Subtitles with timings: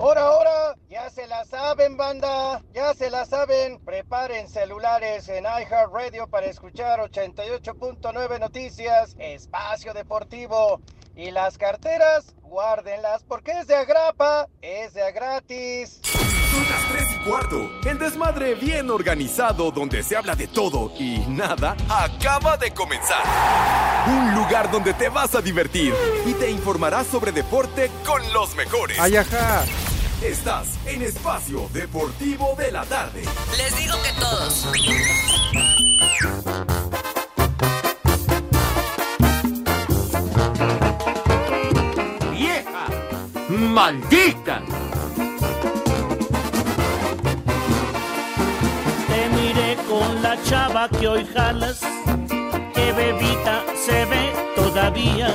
[0.00, 3.80] Ahora, ahora, ya se la saben, banda, ya se la saben.
[3.84, 10.80] Preparen celulares en iHeartRadio para escuchar 88.9 Noticias, Espacio Deportivo.
[11.16, 16.00] Y las carteras, guárdenlas porque es de agrapa, es de gratis.
[16.58, 17.70] Son las 3 y cuarto.
[17.84, 23.22] El desmadre bien organizado donde se habla de todo y nada acaba de comenzar.
[24.08, 25.94] Un lugar donde te vas a divertir
[26.26, 28.98] y te informarás sobre deporte con los mejores.
[28.98, 29.64] Ay, ajá.
[30.20, 33.22] Estás en Espacio Deportivo de la Tarde.
[33.56, 34.66] Les digo que todos.
[42.32, 42.86] ¡Vieja!
[43.48, 44.62] ¡Maldita!
[49.88, 51.80] Con la chava que hoy jalas,
[52.74, 55.34] que bebita se ve todavía.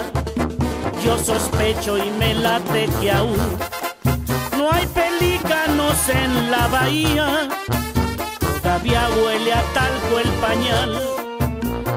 [1.04, 3.38] Yo sospecho y me late que aún
[4.58, 7.50] no hay pelícanos en la bahía.
[8.62, 11.02] Todavía huele a talco el pañal.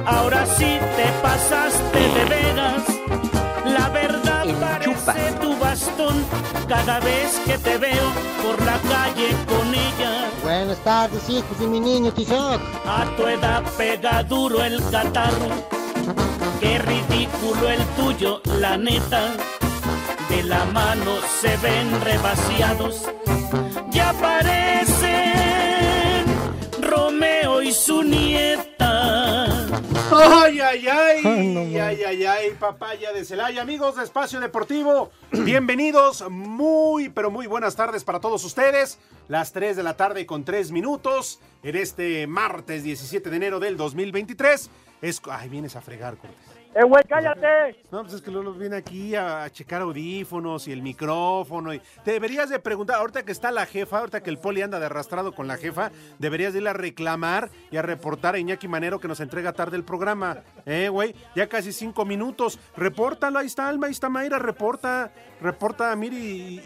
[0.06, 2.82] Ahora sí te pasaste de veras.
[3.64, 4.15] La verdad
[5.06, 6.24] parece tu bastón
[6.68, 8.06] cada vez que te veo
[8.42, 10.28] por la calle con ella.
[10.42, 12.60] Buenas tardes, hijos de mi niño Tizoc.
[12.84, 15.48] A tu edad pega duro el catarro.
[16.60, 19.34] Qué ridículo el tuyo, la neta.
[20.28, 23.02] De la mano se ven rebaciados.
[30.18, 36.24] Ay, ay, ay, ay, ay, ay, ay, papaya de Celaya, amigos de Espacio Deportivo, bienvenidos,
[36.30, 40.70] muy, pero muy buenas tardes para todos ustedes, las 3 de la tarde con 3
[40.72, 44.70] minutos, en este martes 17 de enero del 2023,
[45.02, 46.45] es, ay, vienes a fregar, Cortés.
[46.78, 47.82] ¡Eh, güey, cállate!
[47.90, 51.72] No, pues es que luego viene aquí a, a checar audífonos y el micrófono.
[51.72, 54.78] Y te deberías de preguntar, ahorita que está la jefa, ahorita que el poli anda
[54.78, 58.68] de arrastrado con la jefa, deberías de ir a reclamar y a reportar a Iñaki
[58.68, 60.42] Manero que nos entrega tarde el programa.
[60.66, 62.58] Eh, güey, ya casi cinco minutos.
[62.76, 66.60] Repórtalo, ahí está Alma, ahí está Mayra, reporta, reporta a Miri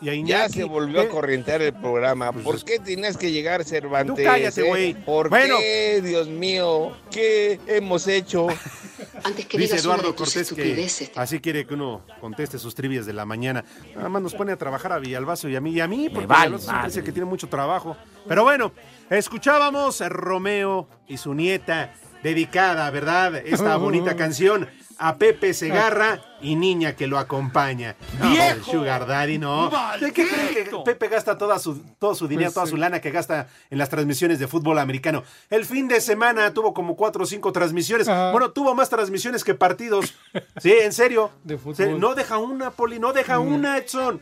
[0.00, 0.30] y, y a Iñaki.
[0.30, 2.32] Ya se volvió a corrientear el programa.
[2.32, 4.16] ¿Por qué tienes que llegar, Cervantes?
[4.16, 4.68] Tú cállate, eh?
[4.68, 4.94] güey.
[4.94, 5.56] ¿Por Bueno.
[5.58, 6.96] qué, Dios mío?
[7.10, 8.46] ¿Qué hemos hecho?
[9.24, 13.24] Antes que Dice Eduardo Cortés que así quiere que uno conteste sus trivias de la
[13.26, 13.64] mañana.
[13.94, 16.26] Nada más nos pone a trabajar a Villalbazo y a mí, y a mí, porque
[16.26, 17.02] Villalbazo madre.
[17.02, 17.96] que tiene mucho trabajo.
[18.26, 18.72] Pero bueno,
[19.10, 21.92] escuchábamos a Romeo y su nieta,
[22.22, 23.36] dedicada, ¿verdad?
[23.36, 24.68] Esta bonita canción
[24.98, 27.96] a Pepe Segarra y niña que lo acompaña.
[28.18, 29.70] No, Sugar Daddy, no.
[30.00, 30.76] ¿De qué creen que.
[30.84, 32.70] Pepe gasta toda su, todo su dinero, Pues, toda sí.
[32.70, 35.22] su lana que gasta en las transmisiones de fútbol americano?
[35.50, 38.08] El fin de semana tuvo como cuatro o cinco transmisiones.
[38.08, 38.32] Ajá.
[38.32, 40.14] Bueno, tuvo más transmisiones que partidos.
[40.60, 41.30] Sí, en serio.
[41.44, 41.76] De fútbol.
[41.76, 44.20] Sí, no deja una, Poli, no deja una, Edson.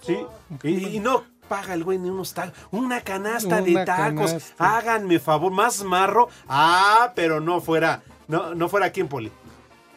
[0.00, 0.18] Sí.
[0.62, 2.54] Y, y no paga el güey ni unos tacos.
[2.70, 4.30] Una canasta de tacos.
[4.32, 4.76] canasta.
[4.78, 6.28] Háganme favor, más marro.
[6.48, 8.02] Ah, pero no fuera.
[8.28, 9.30] No, no fuera quién, Poli.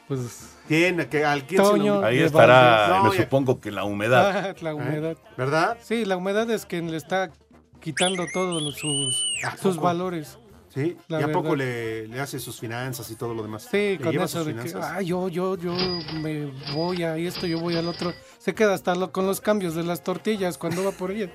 [0.08, 0.56] Pues.
[0.68, 1.08] ¿Quién?
[1.10, 2.04] ¿Que, ¿Al Toño.
[2.04, 4.50] Ahí estará, No, me ya- supongo que la humedad.
[4.50, 5.18] Ah, la humedad.
[5.38, 5.78] ¿Verdad?
[5.82, 7.32] Sí, la humedad es quien le está
[7.80, 10.38] quitando todos los- sus, ¿A sus valores.
[10.74, 10.98] Sí.
[11.08, 13.68] La ¿Y a poco le, le hace sus finanzas y todo lo demás?
[13.70, 14.92] Sí, ¿Le con eso de que, finanzas?
[14.98, 15.74] ah, yo, yo, yo
[16.16, 18.12] me voy a esto, yo voy al otro.
[18.40, 21.30] Se queda hasta lo- con los cambios de las tortillas cuando va por ella.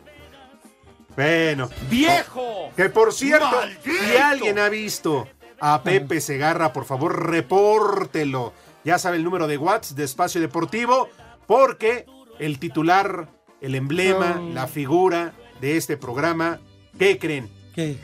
[1.17, 1.69] Bueno.
[1.91, 2.71] ¡Viejo!
[2.77, 3.81] Que por cierto, ¡Maldito!
[4.11, 5.27] si alguien ha visto
[5.61, 8.53] a Pepe Segarra, por favor, repórtelo.
[8.85, 11.09] Ya sabe el número de Watts de Espacio Deportivo,
[11.47, 12.07] porque
[12.39, 13.29] el titular,
[13.61, 14.53] el emblema, Oh.
[14.55, 16.61] la figura de este programa,
[16.99, 17.51] ¿qué creen?
[17.75, 17.99] ¿Qué?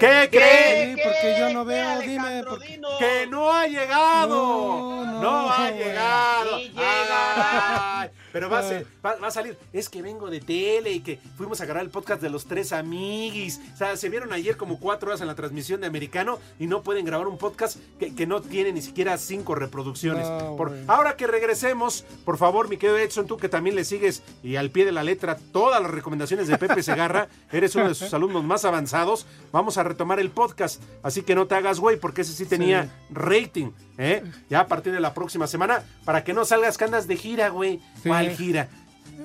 [0.00, 0.96] ¿Qué creen?
[0.96, 2.42] Sí, porque yo no veo, dime.
[2.48, 5.04] porque- Que no ha llegado.
[5.04, 5.84] No, No, no, ha güey.
[5.84, 6.58] llegado.
[6.58, 8.00] Sí llega.
[8.00, 9.56] Ay, pero va a, ser- va- va a salir.
[9.72, 12.72] Es que vengo de tele y que fuimos a grabar el podcast de los tres
[12.72, 13.60] amiguis.
[13.72, 16.82] O sea, se vieron ayer como cuatro horas en la transmisión de Americano y no
[16.82, 20.26] pueden grabar un podcast que, que no tiene ni siquiera cinco reproducciones.
[20.28, 24.22] No, Por- ahora que regresemos, por favor, mi querido Edson, tú que también le sigues
[24.42, 27.94] y al pie de la letra todas las recomendaciones de Pepe Segarra, eres uno de
[27.94, 30.82] sus alumnos más avanzados, vamos a retomar el podcast.
[31.04, 32.90] Así que no te hagas güey, porque ese sí tenía Sí.
[33.12, 34.22] rating, ¿eh?
[34.50, 37.48] Ya a partir de la próxima semana, para que no salgas que andas de gira,
[37.48, 37.78] güey.
[38.02, 38.08] Sí.
[38.08, 38.68] ¿Cuál gira?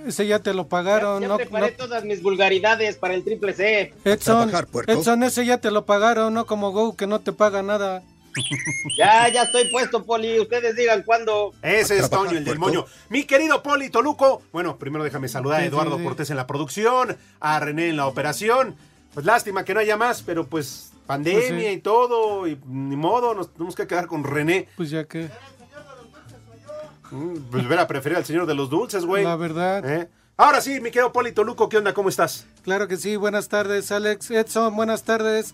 [0.06, 1.38] Ese ya te lo Ya, pagaron, ya ¿no?
[1.38, 3.94] preparé no- todas mis vulgaridades para el triple C.
[4.06, 4.68] Edson, trabajar.
[4.88, 8.04] Edson, ese ya te lo pagaron, no como Go que no te paga nada.
[8.98, 10.40] Ya, ya estoy puesto, Poli.
[10.40, 11.52] Ustedes digan cuándo.
[11.62, 12.86] Ese es Toño, el del moño.
[13.10, 14.44] Mi querido Poli Toluco.
[14.54, 16.02] Bueno, primero déjame saludar a Eduardo.
[16.02, 18.76] Cortés en la producción, a René en la operación.
[19.14, 21.68] Pues lástima que no haya más, pero pues pandemia Pues sí.
[21.68, 24.68] y todo, y ni modo, nos tenemos que quedar con René.
[24.78, 25.30] Pues ya que.
[27.12, 29.24] Mm, Pues hubiera preferido al señor de los dulces, güey.
[29.24, 29.84] La verdad.
[29.90, 30.10] ¿Eh?
[30.38, 31.94] Ahora sí, mi querido Poli Toluco, ¿qué onda?
[31.94, 32.46] ¿Cómo estás?
[32.64, 35.54] Claro que sí, buenas tardes, Alex Edson, buenas tardes.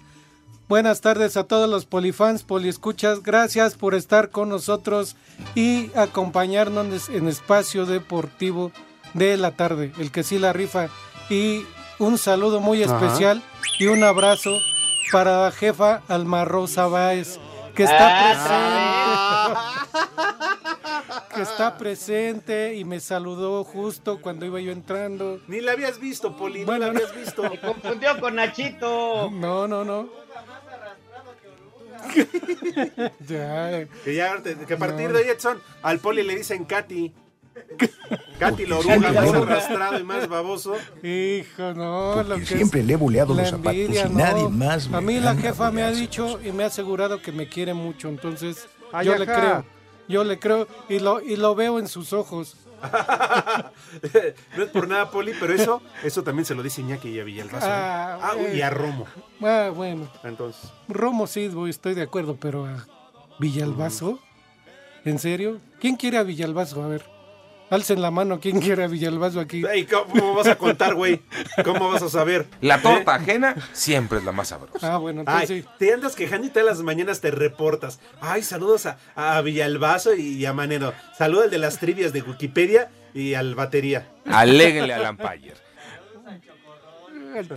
[0.67, 3.21] Buenas tardes a todos los polifans, poliescuchas.
[3.21, 5.15] Gracias por estar con nosotros
[5.53, 8.71] y acompañarnos en espacio deportivo
[9.13, 10.89] de la tarde, el que sí la rifa.
[11.29, 11.65] Y
[11.99, 12.95] un saludo muy Ajá.
[12.95, 13.41] especial
[13.79, 14.51] y un abrazo
[15.11, 17.39] para la jefa Alma Rosa Báez,
[17.75, 18.55] que está presente.
[21.35, 25.39] que está presente y me saludó justo cuando iba yo entrando.
[25.47, 27.43] Ni la habías visto, Poli, ni Bueno, la habías visto.
[27.49, 29.29] Me confundió con Nachito.
[29.31, 30.07] No, no, no.
[33.27, 35.13] ya, Que ya que a partir No.
[35.17, 37.13] de hoy, Edson, al Poli le dicen Katy.
[38.39, 40.75] Katy la oruga, más arrastrado y más baboso.
[41.01, 42.21] hijo, no.
[42.23, 44.49] Lo que siempre es le he boleado la los zapatos envidia, y nadie no.
[44.49, 47.47] más me A mí la jefa me ha dicho y me ha asegurado que me
[47.47, 49.65] quiere mucho, entonces Ay, yo le creo.
[50.07, 52.57] Yo le creo y lo, y lo veo en sus ojos.
[54.57, 57.23] no es por nada, Poli, pero eso, eso también se lo dice Iñaki y a
[57.23, 57.65] Villalbazo.
[57.65, 57.69] ¿eh?
[57.71, 58.53] Ah, Ah, eh.
[58.57, 59.05] y a Romo.
[59.41, 62.85] Ah, bueno, Entonces, Romo sí, voy, estoy de acuerdo, pero a
[63.39, 64.19] Villalbazo,
[65.05, 65.59] ¿en serio?
[65.79, 66.83] ¿Quién quiere a Villalbazo?
[66.83, 67.03] A ver,
[67.69, 69.63] alcen la mano, ¿quién quiere a Villalbazo aquí?
[69.65, 71.21] Ey, ¿cómo vas a contar, güey?
[71.63, 72.45] ¿Cómo vas a saber?
[72.61, 72.79] La ¿Eh?
[72.81, 74.93] torta ajena siempre es la más sabrosa.
[74.93, 75.67] Ah, bueno, entonces Ay, sí.
[75.79, 77.99] te andas quejando y todas las mañanas te reportas.
[78.21, 80.93] Ay, saludos a, a Villalbazo y a Manero.
[81.17, 84.09] Saluda al de las trivias de Wikipedia y al batería.
[84.25, 85.57] Aléguenle a Lampayer.
[87.35, 87.49] Al.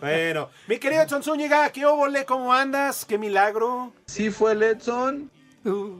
[0.00, 2.24] Bueno, mi querido Edson Zúñiga, ¿qué óvole?
[2.26, 3.04] ¿Cómo andas?
[3.06, 3.92] ¡Qué milagro!
[4.06, 5.30] Sí fue el Edson.
[5.64, 5.98] Uh,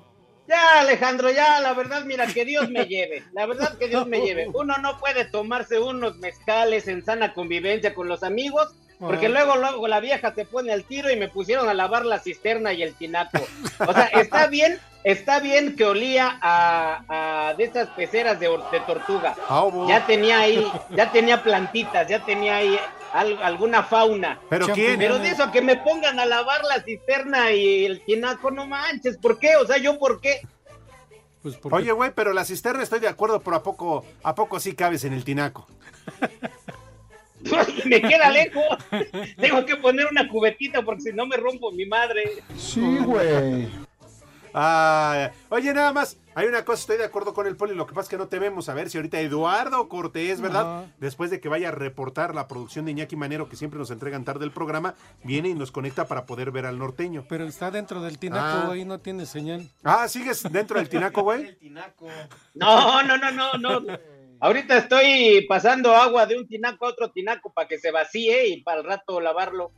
[0.53, 3.25] Ya, Alejandro, ya, la verdad, mira, que Dios me lleve.
[3.33, 4.49] La verdad, que Dios me lleve.
[4.53, 8.75] Uno no puede tomarse unos mezcales en sana convivencia con los amigos,
[9.07, 9.31] porque Ah.
[9.31, 12.73] luego, luego la vieja se pone al tiro y me pusieron a lavar la cisterna
[12.73, 13.39] y el tinaco.
[13.87, 18.71] O sea, está bien, está bien que olía a, a de esas peceras de, or-
[18.71, 19.35] de tortuga.
[19.49, 19.67] Ah.
[19.89, 22.79] Ya tenía ahí, ya tenía plantitas, ya tenía ahí
[23.13, 24.39] al- alguna fauna.
[24.49, 24.99] ¿Pero quién?
[24.99, 29.19] Pero de eso que me pongan a lavar la cisterna y el tinaco, no manches,
[29.19, 29.57] ¿por qué?
[29.57, 30.41] O sea, ¿yo por qué?
[31.43, 34.61] pues porque Oye, güey, pero la cisterna estoy de acuerdo, pero a poco, a poco
[34.61, 35.67] sí cabes en el tinaco.
[37.87, 38.65] me queda lejos.
[39.39, 42.43] Tengo que poner una cubetita porque si no me rompo mi madre.
[42.57, 43.69] Sí, güey.
[44.55, 47.95] Ah, oye, nada más, hay una cosa, estoy de acuerdo con el poli, lo que
[47.95, 48.69] pasa es que no te vemos.
[48.69, 50.85] A ver si ahorita Eduardo Cortés, ¿verdad?
[50.99, 54.25] Después de que vaya a reportar la producción de Iñaki Manero, que siempre nos entregan
[54.27, 57.25] tarde el programa, viene y nos conecta para poder ver al norteño.
[57.31, 58.73] pero está dentro del tinaco, Ah.
[58.73, 59.67] ahí no tiene señal.
[59.85, 61.57] Ah, ¿sigues dentro del tinaco, güey?
[62.55, 63.99] No, no, no, no, no.
[64.43, 68.61] Ahorita estoy pasando agua de un tinaco a otro tinaco para que se vacíe y
[68.63, 69.71] para el rato lavarlo.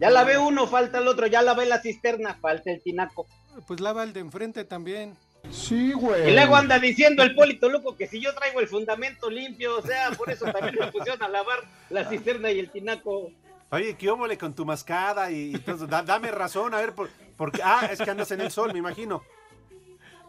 [0.00, 3.26] Ya lavé uno, falta el otro, ya lavé la cisterna, falta el tinaco.
[3.66, 5.14] Pues lava el de enfrente también.
[5.50, 6.30] Sí, güey.
[6.30, 9.82] Y luego anda diciendo el Polito Loco que si yo traigo el fundamento limpio, o
[9.82, 11.58] sea, por eso también me pusieron a lavar
[11.90, 13.30] la cisterna y el tinaco.
[13.70, 15.30] Oye, ¿qué óvole con tu mascada?
[15.30, 18.50] Y entonces, da- dame razón, a ver, por, porque, ah, es que andas en el
[18.50, 19.22] sol, me imagino.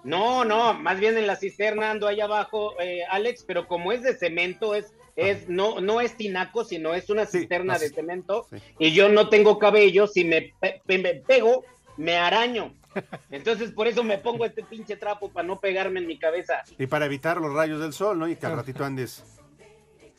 [0.03, 4.01] No, no, más bien en la cisterna ando ahí abajo, eh, Alex, pero como es
[4.01, 8.57] de cemento, es, es, no, no es tinaco, sino es una cisterna de cemento, sí.
[8.79, 11.65] y yo no tengo cabello, si me, pe- me pego,
[11.97, 12.73] me araño.
[13.29, 16.63] Entonces por eso me pongo este pinche trapo para no pegarme en mi cabeza.
[16.77, 18.27] Y para evitar los rayos del sol, ¿no?
[18.27, 19.23] Y que al ratito andes.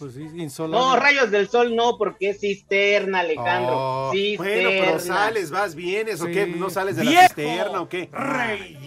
[0.00, 0.78] Pues sí, insolable.
[0.84, 3.74] No, rayos del sol no, porque es cisterna, Alejandro.
[3.76, 4.68] Oh, cisterna.
[4.70, 6.32] bueno, pero sales, vas, vienes, ¿o Sí.
[6.32, 6.46] qué?
[6.46, 8.08] ¿No sales de la cisterna o qué?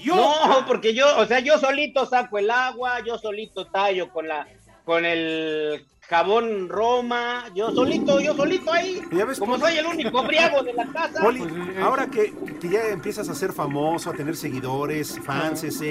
[0.06, 4.48] No, porque yo, o sea, yo solito saco el agua, yo solito tallo con la,
[4.86, 9.02] con el jabón Roma, yo solito, yo solito ahí.
[9.12, 9.64] Ya ves, Como Poli.
[9.64, 11.22] soy el único briago de la casa.
[11.22, 11.82] Poli, Pues sí, eh.
[11.82, 15.82] ahora que, que ya empiezas a ser famoso, a tener seguidores, fanses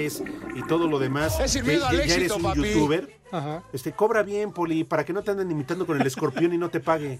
[0.55, 2.61] y todo lo demás, Es que ya, ya eres un papi.
[2.63, 3.63] youtuber, Ajá.
[3.73, 6.69] este, cobra bien, Poli, para que no te anden imitando con el escorpión y no
[6.69, 7.19] te pague.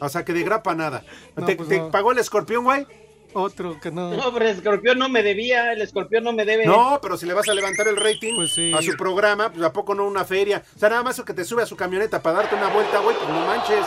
[0.00, 1.04] O sea, que de grapa nada.
[1.36, 1.90] No, ¿Te, pues te no.
[1.90, 2.86] pagó el escorpión, güey?
[3.34, 4.10] Otro que no.
[4.14, 6.64] No, pero el escorpión no me debía, el escorpión no me debe.
[6.66, 8.72] No, pero si le vas a levantar el rating Pues sí.
[8.74, 10.62] a su programa, pues a poco no una feria.
[10.74, 13.16] O sea, nada más que te sube a su camioneta para darte una vuelta, güey,
[13.16, 13.84] pues no manches.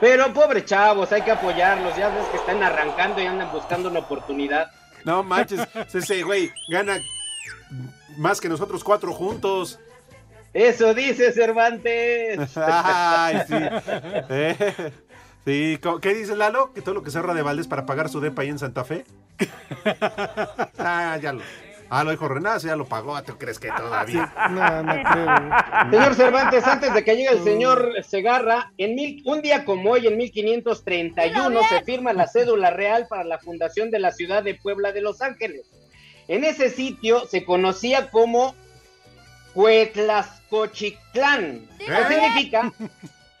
[0.00, 1.96] Pero pobre chavos, hay que apoyarlos.
[1.96, 4.70] Ya ves que están arrancando y andan buscando una oportunidad.
[5.04, 5.60] No manches,
[5.94, 6.98] ese güey gana
[8.16, 9.78] más que nosotros cuatro juntos.
[10.52, 12.38] Eso dice Cervantes.
[12.56, 13.54] Ay, sí.
[14.28, 14.92] Eh,
[15.44, 16.72] sí, ¿qué dice Lalo?
[16.72, 18.84] Que todo lo que se ahorra de Valdés para pagar su depa ahí en Santa
[18.84, 19.04] Fe.
[20.78, 21.42] Ah, ya lo.
[21.94, 23.22] Ah, lo dijo Renato, ya lo pagó.
[23.22, 24.32] ¿Tú crees que todavía?
[24.50, 25.26] No, no creo.
[25.90, 30.06] Señor Cervantes, antes de que llegue el señor Segarra, en mil, un día como hoy,
[30.06, 34.92] en 1531, se firma la cédula real para la fundación de la ciudad de Puebla
[34.92, 35.66] de Los Ángeles.
[36.28, 38.54] En ese sitio se conocía como
[39.52, 41.68] Cuetlascochitlán.
[41.76, 42.72] ¿Qué significa?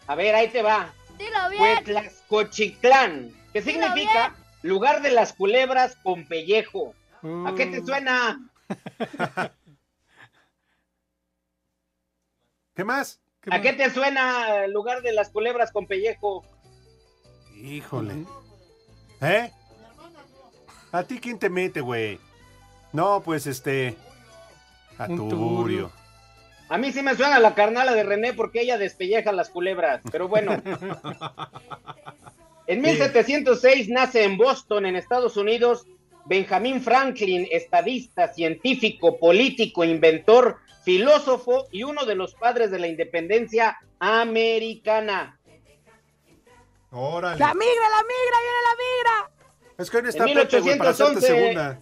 [0.06, 0.92] A ver, ahí te va.
[1.22, 1.62] Dilo bien.
[1.84, 3.32] Cuetlascochitlán.
[3.52, 4.34] ¿Qué significa?
[4.62, 6.94] Lugar de las culebras con pellejo.
[7.22, 8.40] ¿A qué te suena?
[12.74, 13.20] ¿Qué más?
[13.50, 16.44] ¿A qué te suena el lugar de las culebras con pellejo?
[17.54, 18.24] Híjole.
[19.20, 19.52] ¿Eh?
[20.90, 22.18] ¿A ti quién te mete, güey?
[22.92, 23.96] No, pues este.
[24.98, 25.92] A Un Turio.
[26.72, 30.26] A mí sí me suena la carnala de René porque ella despelleja las culebras, pero
[30.26, 30.56] bueno.
[32.66, 35.84] En 1706 nace en Boston, en Estados Unidos,
[36.24, 43.76] Benjamin Franklin, estadista, científico, político, inventor, filósofo y uno de los padres de la independencia
[43.98, 45.38] americana.
[46.90, 47.38] Órale.
[47.38, 49.76] La migra, la migra, viene la migra.
[49.76, 51.80] Es que hoy está En Pepe, güey, para hacerte 1811, segunda.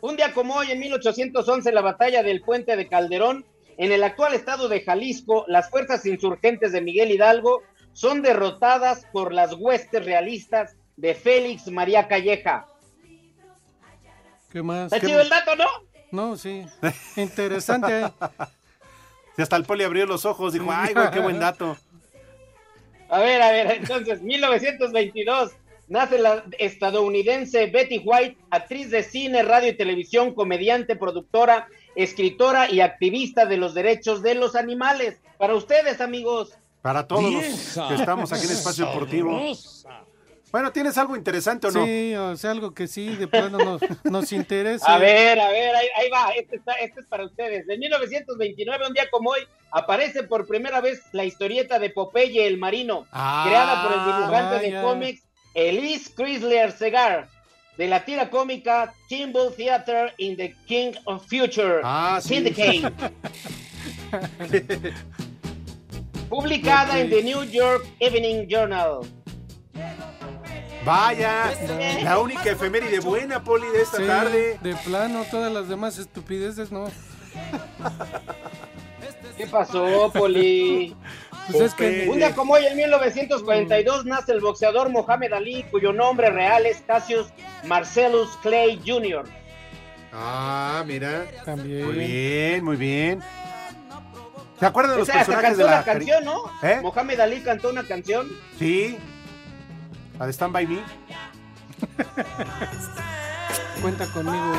[0.00, 3.44] Un día como hoy, en 1811, la batalla del puente de Calderón,
[3.80, 7.62] en el actual estado de Jalisco, las fuerzas insurgentes de Miguel Hidalgo
[7.94, 12.66] son derrotadas por las huestes realistas de Félix María Calleja.
[14.52, 14.92] ¿Qué más?
[14.92, 15.64] Está chido el dato, ¿no?
[16.10, 16.66] No, sí.
[17.16, 18.04] Interesante.
[19.36, 21.78] Si hasta el poli abrió los ojos, dijo, ay, güey, qué buen dato.
[23.08, 25.52] A ver, a ver, entonces, 1922,
[25.86, 31.68] nace la estadounidense Betty White, actriz de cine, radio y televisión, comediante, productora,
[32.02, 35.18] escritora y activista de los derechos de los animales.
[35.38, 36.52] Para ustedes, amigos.
[36.82, 37.44] Para todos los
[37.88, 39.40] que estamos aquí en Espacio Deportivo.
[40.52, 41.84] Bueno, ¿tienes algo interesante o no?
[41.84, 44.92] Sí, o sea, algo que sí, de plano nos, nos interesa.
[44.92, 47.68] A ver, a ver, ahí, ahí va, este, está, este es para ustedes.
[47.68, 52.58] En 1929, un día como hoy, aparece por primera vez la historieta de Popeye el
[52.58, 55.22] Marino, Ah, creada por el dibujante de cómics
[55.54, 57.28] Elise Chrysler Segar,
[57.80, 62.34] de la tira cómica Kimball Theater in the King of Future, Ah, sí.
[62.34, 62.92] Syndicate.
[66.28, 69.00] Publicada en The New York Evening Journal.
[70.84, 71.54] Vaya,
[72.02, 74.58] la única efeméride buena, Poli, de esta Sí, tarde.
[74.62, 76.84] De plano, todas las demás estupideces no.
[79.38, 80.94] ¿Qué pasó, Poli?
[81.52, 85.92] Pues es que- Un día como hoy, en 1942, nace el boxeador Mohamed Ali, cuyo
[85.92, 87.28] nombre real es Cassius
[87.64, 89.24] Marcellus Clay Jr.
[90.12, 91.24] Ah, mira.
[91.44, 91.84] También.
[91.84, 93.20] Muy bien, muy bien.
[94.58, 96.68] ¿Se acuerdan de los O sea, hasta personajes cantó de la una canción, ¿no?
[96.68, 96.80] ¿Eh?
[96.82, 98.28] Mohamed Ali cantó una canción.
[98.58, 98.98] Sí.
[100.18, 100.80] La de Stand By Me.
[103.80, 104.52] Cuenta conmigo.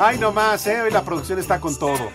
[0.00, 0.80] Ay, no más, ¿eh?
[0.80, 2.10] Hoy la producción está con todo.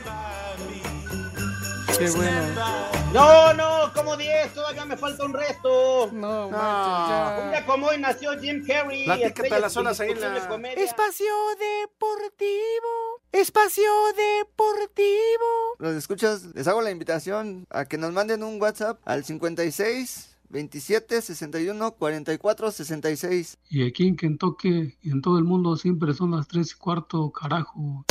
[1.98, 2.84] Qué bueno.
[3.14, 6.10] No, no, como 10, todavía me falta un resto.
[6.12, 9.06] No, Un manches, día como hoy nació Jim Carrey.
[9.06, 10.84] Platícate las olas ahí en la- comedia.
[10.84, 13.22] Espacio Deportivo.
[13.32, 15.76] Espacio Deportivo.
[15.78, 21.22] Los escuchas, les hago la invitación a que nos manden un WhatsApp al 56 27
[21.22, 23.58] 61 44 66.
[23.70, 27.32] Y aquí en Kentucky y en todo el mundo siempre son las tres y cuarto,
[27.32, 28.06] carajo.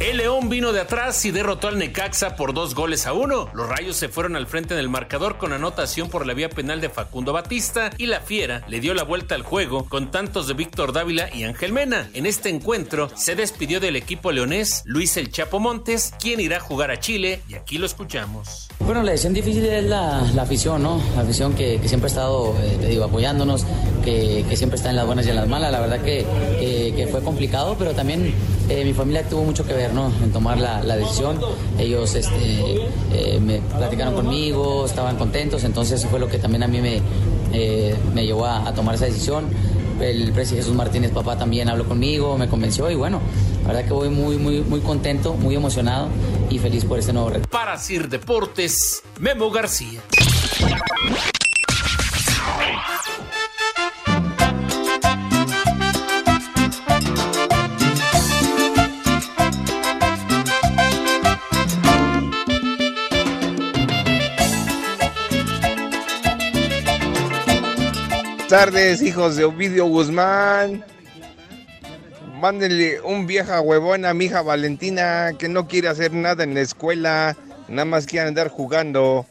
[0.00, 3.50] El León vino de atrás y derrotó al Necaxa por dos goles a uno.
[3.52, 6.80] Los Rayos se fueron al frente en el marcador con anotación por la vía penal
[6.80, 10.54] de Facundo Batista y la Fiera le dio la vuelta al juego con tantos de
[10.54, 12.08] Víctor Dávila y Ángel Mena.
[12.14, 16.60] En este encuentro se despidió del equipo leonés Luis El Chapo Montes, quien irá a
[16.60, 18.68] jugar a Chile y aquí lo escuchamos.
[18.78, 21.02] Bueno, la decisión difícil es la, afición, ¿no?
[21.16, 23.66] La afición que, siempre ha estado, eh, digo, apoyándonos,
[24.48, 25.72] que, siempre está en las buenas y en las malas.
[25.72, 26.24] La verdad que,
[27.10, 28.34] fue complicado, pero también
[28.68, 30.12] eh, mi familia tuvo mucho que ver, ¿no?
[30.22, 31.38] En tomar la, la decisión.
[31.78, 36.68] Ellos este, eh, me platicaron conmigo, estaban contentos, entonces eso fue lo que también a
[36.68, 37.00] mí me,
[37.52, 39.46] eh, me llevó a, a tomar esa decisión.
[40.00, 43.20] El presidente Jesús Martínez, papá, también habló conmigo, me convenció y bueno,
[43.62, 46.08] la verdad que voy muy, muy, muy contento, muy emocionado
[46.50, 47.48] y feliz por este nuevo reto.
[47.48, 50.00] Para Sir Deportes, Memo García.
[68.48, 70.82] Tardes, hijos de Ovidio Guzmán.
[72.40, 76.62] Mándenle un vieja huevona a mi hija Valentina que no quiere hacer nada en la
[76.62, 77.36] escuela,
[77.68, 79.26] nada más quiere andar jugando.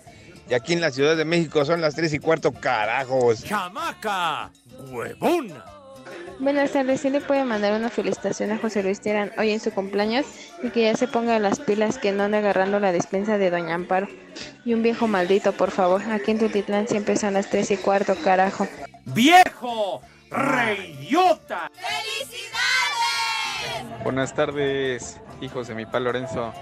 [0.47, 3.43] Y aquí en la Ciudad de México son las tres y cuarto carajos.
[3.43, 4.51] ¡Chamaca!
[4.91, 5.65] ¡Huevona!
[6.39, 9.71] Buenas tardes, sí le puede mandar una felicitación a José Luis Terán hoy en su
[9.71, 10.27] cumpleaños
[10.61, 13.73] y que ya se ponga las pilas que no ande agarrando la despensa de Doña
[13.73, 14.07] Amparo.
[14.63, 16.03] Y un viejo maldito, por favor.
[16.03, 18.67] Aquí en Tutitlán siempre son las tres y cuarto, carajo.
[19.13, 20.01] ¡Viejo!
[20.29, 21.71] ¡Reidiota!
[24.03, 26.53] Buenas tardes, hijos de mi pa Lorenzo.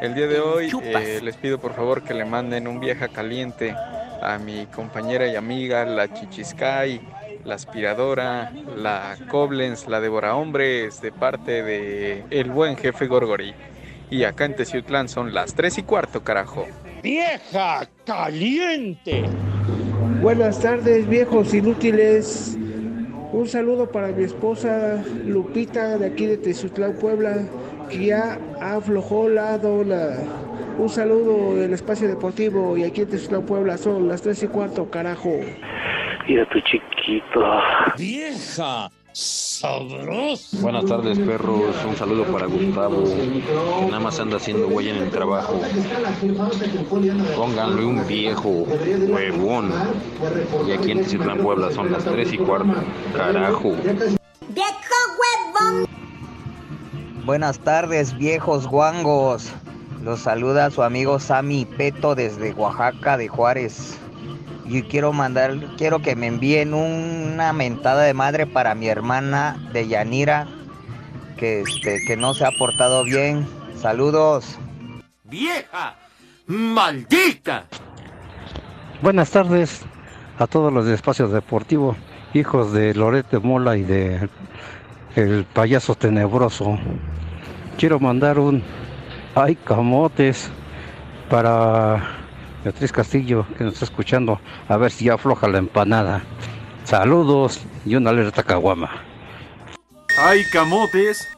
[0.00, 3.76] El día de hoy eh, les pido por favor que le manden un vieja caliente
[4.20, 7.00] a mi compañera y amiga, la Chichiscay,
[7.44, 13.54] la aspiradora, la Koblenz, la Devora Hombres, de parte de el buen jefe Gorgori.
[14.10, 16.66] Y acá en Teciutlán son las 3 y cuarto, carajo.
[17.02, 19.24] ¡Vieja caliente!
[20.24, 22.56] Buenas tardes, viejos inútiles.
[23.30, 27.46] Un saludo para mi esposa Lupita de aquí de Tezutlán, Puebla,
[27.90, 30.16] que ya aflojó la dona.
[30.78, 34.90] Un saludo del espacio deportivo y aquí en Tezutlán, Puebla son las 3 y cuarto,
[34.90, 35.30] carajo.
[36.26, 37.44] Mira tu chiquito.
[37.98, 38.90] ¡Vieja
[40.60, 41.76] Buenas tardes, perros.
[41.86, 45.60] Un saludo para Gustavo, que nada más anda haciendo güey en el trabajo.
[47.36, 48.66] Pónganle un viejo
[49.08, 49.72] huevón.
[50.66, 52.74] Y aquí en Tizitlán, Puebla, son las 3 y cuarto.
[53.16, 53.76] Carajo.
[54.48, 55.86] ¡Viejo huevón!
[57.24, 59.52] Buenas tardes, viejos guangos.
[60.02, 63.96] Los saluda su amigo Sammy Peto desde Oaxaca de Juárez.
[64.66, 69.86] Y quiero mandar, quiero que me envíen una mentada de madre para mi hermana de
[69.88, 70.46] Yanira,
[71.36, 73.46] que este, que no se ha portado bien.
[73.76, 74.58] Saludos.
[75.24, 75.96] ¡Vieja!
[76.46, 77.66] ¡Maldita!
[79.02, 79.82] Buenas tardes
[80.38, 81.96] a todos los de Espacio Deportivo,
[82.32, 84.28] hijos de Lorete Mola y de
[85.14, 86.78] el payaso tenebroso.
[87.76, 88.62] Quiero mandar un
[89.34, 90.50] ay camotes
[91.28, 92.23] para
[92.64, 96.24] Beatriz Castillo que nos está escuchando, a ver si ya afloja la empanada.
[96.84, 98.90] Saludos y una alerta caguama.
[100.18, 101.28] ¡Ay, camotes!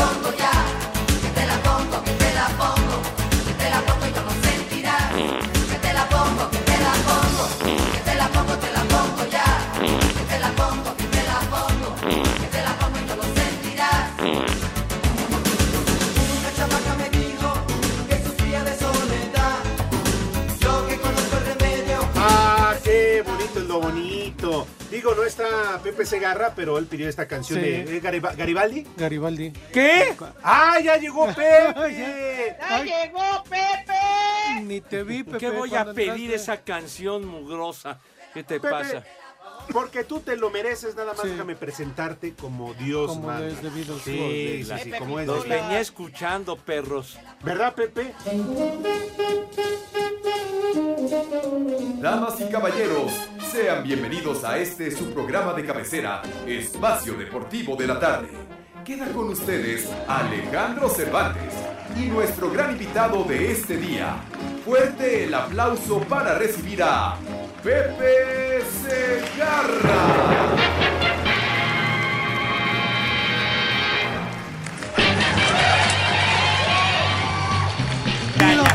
[23.71, 24.67] lo bonito!
[24.91, 27.67] Digo, no está Pepe Segarra, pero él pidió esta canción Sí.
[27.67, 28.85] de ¿eh, Gariba- Garibaldi.
[28.97, 29.53] Garibaldi.
[29.73, 30.13] ¿Qué?
[30.43, 32.57] ¡Ah, ya llegó Pepe!
[32.59, 34.63] ¡Ya llegó Pepe!
[34.65, 35.39] Ni te vi, Pepe.
[35.39, 36.35] ¿Qué voy a pedir entraste.
[36.35, 38.01] esa canción mugrosa?
[38.35, 39.05] ¿Qué te Pepe, pasa?
[39.73, 41.29] Porque tú te lo mereces, nada más Sí.
[41.29, 43.47] déjame presentarte como Dios Como manda.
[43.47, 47.17] es debido Sí, sí, como es Los venía escuchando, perros.
[47.45, 48.13] ¿Verdad, Pepe?
[52.01, 53.13] Damas y caballeros,
[53.51, 58.29] sean bienvenidos a este su programa de cabecera, Espacio Deportivo de la Tarde.
[58.85, 61.53] Queda con ustedes Alejandro Cervantes
[61.97, 64.17] y nuestro gran invitado de este día.
[64.65, 67.17] Fuerte el aplauso para recibir a
[67.63, 70.01] Pepe Segarra.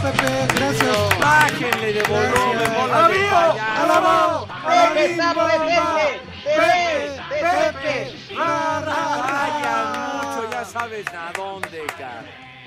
[0.06, 1.20] Pepe, gracias.
[1.20, 3.28] Bájenle de volumen, bola de.
[3.28, 4.48] ¡Alabó!
[4.68, 6.22] ¡Pepe está presente!
[6.44, 7.20] ¡Pepe!
[7.42, 8.14] ¡Pepe!
[8.38, 9.76] Vaya
[10.14, 12.24] mucho, ya sabes a dónde, cara.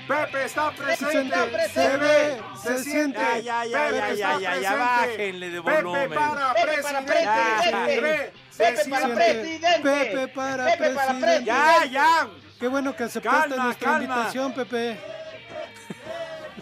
[0.08, 1.68] Pepe está presente.
[1.72, 3.20] Se ve, se siente.
[3.44, 6.14] Ya, ya, ya, ya, ya, ya, bájenle de Pepe volumen.
[6.18, 8.32] para Pepe para presidente.
[8.56, 9.80] Pepe para presidente.
[9.82, 10.94] Pepe para presidente.
[11.06, 11.44] presidente.
[11.44, 12.28] Ya, ya.
[12.58, 14.02] Qué bueno que aceptaste Calma, nuestra calma.
[14.04, 15.17] invitación, Pepe.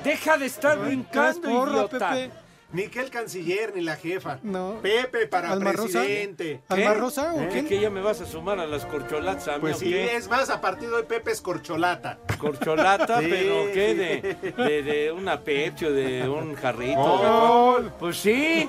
[0.04, 2.10] Deja de estar Ay, brincando, porra, idiota.
[2.10, 2.30] Pepe.
[2.72, 4.40] Ni que el canciller ni la jefa.
[4.42, 4.80] No.
[4.82, 6.00] Pepe para ¿Alma Rosa?
[6.00, 6.60] presidente.
[6.68, 7.48] ¿Alma Rosa o ¿Eh?
[7.52, 7.66] quién?
[7.68, 10.16] ¿Que ya me vas a sumar a las corcholatas a mí Pues sí, qué?
[10.16, 12.18] es más, a partir de hoy Pepe es corcholata.
[12.38, 13.94] Corcholata, Sí, pero ¿qué?
[13.94, 17.00] De, de, de una Pepsi o de un jarrito.
[17.00, 17.92] Gol.
[18.00, 18.68] Pues sí.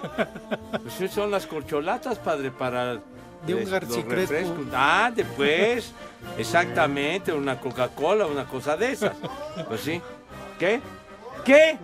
[0.84, 3.00] Pues sí, son las corcholatas, padre, para...
[3.46, 4.34] De un les- García los Crespo.
[4.34, 4.66] refrescos.
[4.74, 5.92] Ah, después.
[6.38, 9.16] Exactamente, una Coca-Cola, una cosa de esas.
[9.68, 10.02] Pues sí.
[10.60, 10.82] ¿Qué?
[11.43, 11.78] ¿Qué?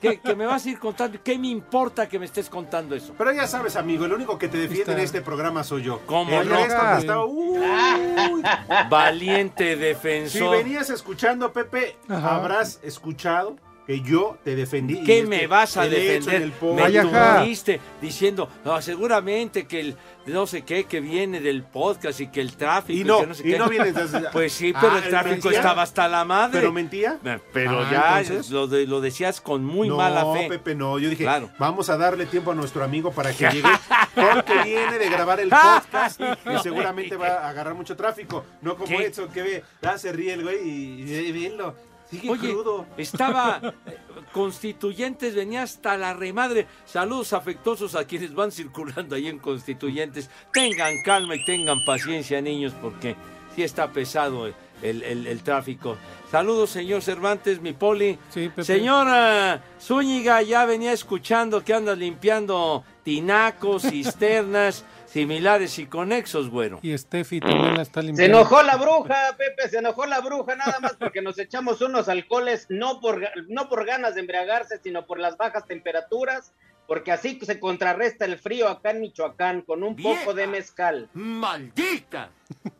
[0.00, 0.20] ¿Qué?
[0.20, 1.18] ¿Que me vas a ir contando?
[1.24, 3.14] ¿Qué me importa que me estés contando eso?
[3.16, 6.02] Pero ya sabes, amigo, el único que te defiende en este programa soy yo.
[6.04, 6.56] ¿Cómo el no?
[6.56, 8.42] resto uy.
[8.90, 10.58] Valiente Si defensor.
[10.58, 12.36] venías escuchando, Pepe, Ajá.
[12.36, 14.98] habrás escuchado que yo te defendí.
[15.00, 16.42] y ¿Qué es me vas a el defender?
[16.42, 17.58] el Me
[18.00, 22.56] diciendo, no, seguramente que el no sé qué que viene del podcast y que el
[22.56, 23.58] tráfico Y no, que no sé y qué.
[23.58, 25.58] no viene desde- Pues sí, Ah, pero el ¿él tráfico mentía?
[25.58, 26.60] estaba hasta la madre.
[26.60, 27.18] ¿Pero mentía?
[27.52, 28.50] Pero Ah, ya entonces.
[28.50, 30.46] lo, de- lo decías con muy no, mala fe.
[30.48, 30.98] Pepe, no.
[30.98, 31.50] Yo dije, Claro.
[31.58, 33.68] vamos a darle tiempo a nuestro amigo para que llegue,
[34.14, 38.46] porque viene de grabar el podcast y seguramente va a agarrar mucho tráfico.
[38.62, 39.06] No como ¿Qué?
[39.06, 41.74] Edson, que ve, ah, se ríe el güey y, y, y venlo.
[42.20, 42.86] Sigue Oye, crudo.
[42.96, 43.96] estaba eh,
[44.32, 46.66] Constituyentes, venía hasta la remadre.
[46.84, 50.28] Saludos afectuosos a quienes van circulando ahí en Constituyentes.
[50.52, 53.16] Tengan calma y tengan paciencia, niños, porque
[53.54, 55.96] sí está pesado el, el- el- el tráfico.
[56.30, 58.18] Saludos, señor Cervantes, mi poli.
[58.62, 66.78] Señora Zúñiga, ya venía escuchando que andas limpiando tinacos, cisternas, similares y conexos, güero.
[66.82, 68.38] Y Steffi también la está Se limpiando.
[68.40, 72.66] enojó la bruja, Pepe, se enojó la bruja nada más porque nos echamos unos alcoholes,
[72.68, 76.52] no por, no por ganas de embriagarse, sino por las bajas temperaturas,
[76.86, 81.08] porque así se contrarresta el frío acá en Michoacán con un poco de mezcal.
[81.14, 82.30] ¡Maldita!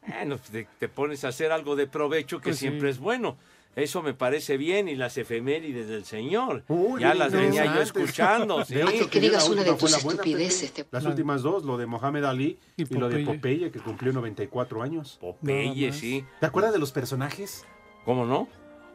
[0.07, 2.67] Bueno, te, te pones a hacer algo de provecho que Pues sí.
[2.69, 3.39] siempre es bueno.
[3.77, 6.65] Eso me parece bien y las efemérides del señor.
[6.69, 8.65] Uy, ya las venía yo escuchando.
[8.65, 8.75] ¿sí?
[8.75, 11.11] De hecho, que última fue la buena, estupideces, te- Las No.
[11.11, 13.71] últimas dos, lo de Mohamed Ali y, Y lo de Popeye.
[13.71, 15.19] Que cumplió 94 años.
[15.21, 16.25] Popeye, sí.
[16.41, 17.67] ¿Te acuerdas de los personajes?
[18.05, 18.49] ¿Cómo no?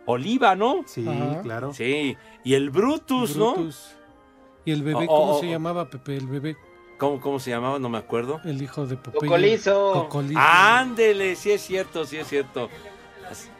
[0.05, 0.83] Oliva, ¿no?
[0.87, 1.41] Sí, Ajá.
[1.41, 1.73] claro.
[1.73, 2.17] Sí.
[2.43, 3.53] Y el Brutus, ¿no?
[3.53, 3.91] Brutus.
[4.65, 5.51] ¿Y el bebé Oh, oh, cómo oh, se oh.
[5.51, 6.17] llamaba, Pepe?
[6.17, 6.55] El bebé,
[6.97, 7.79] ¿Cómo, ¿Cómo se llamaba?
[7.79, 8.41] No me acuerdo.
[8.43, 9.19] el hijo de Popeye.
[9.21, 9.91] Cocolizo.
[9.93, 10.39] Cocolizo.
[10.41, 12.69] Ándele, sí es cierto, sí es cierto.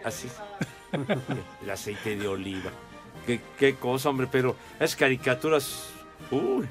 [0.04, 0.28] Así.
[1.64, 2.72] El aceite de oliva.
[3.26, 5.90] Qué, qué cosa, hombre, pero es caricaturas
[6.32, 6.68] uy,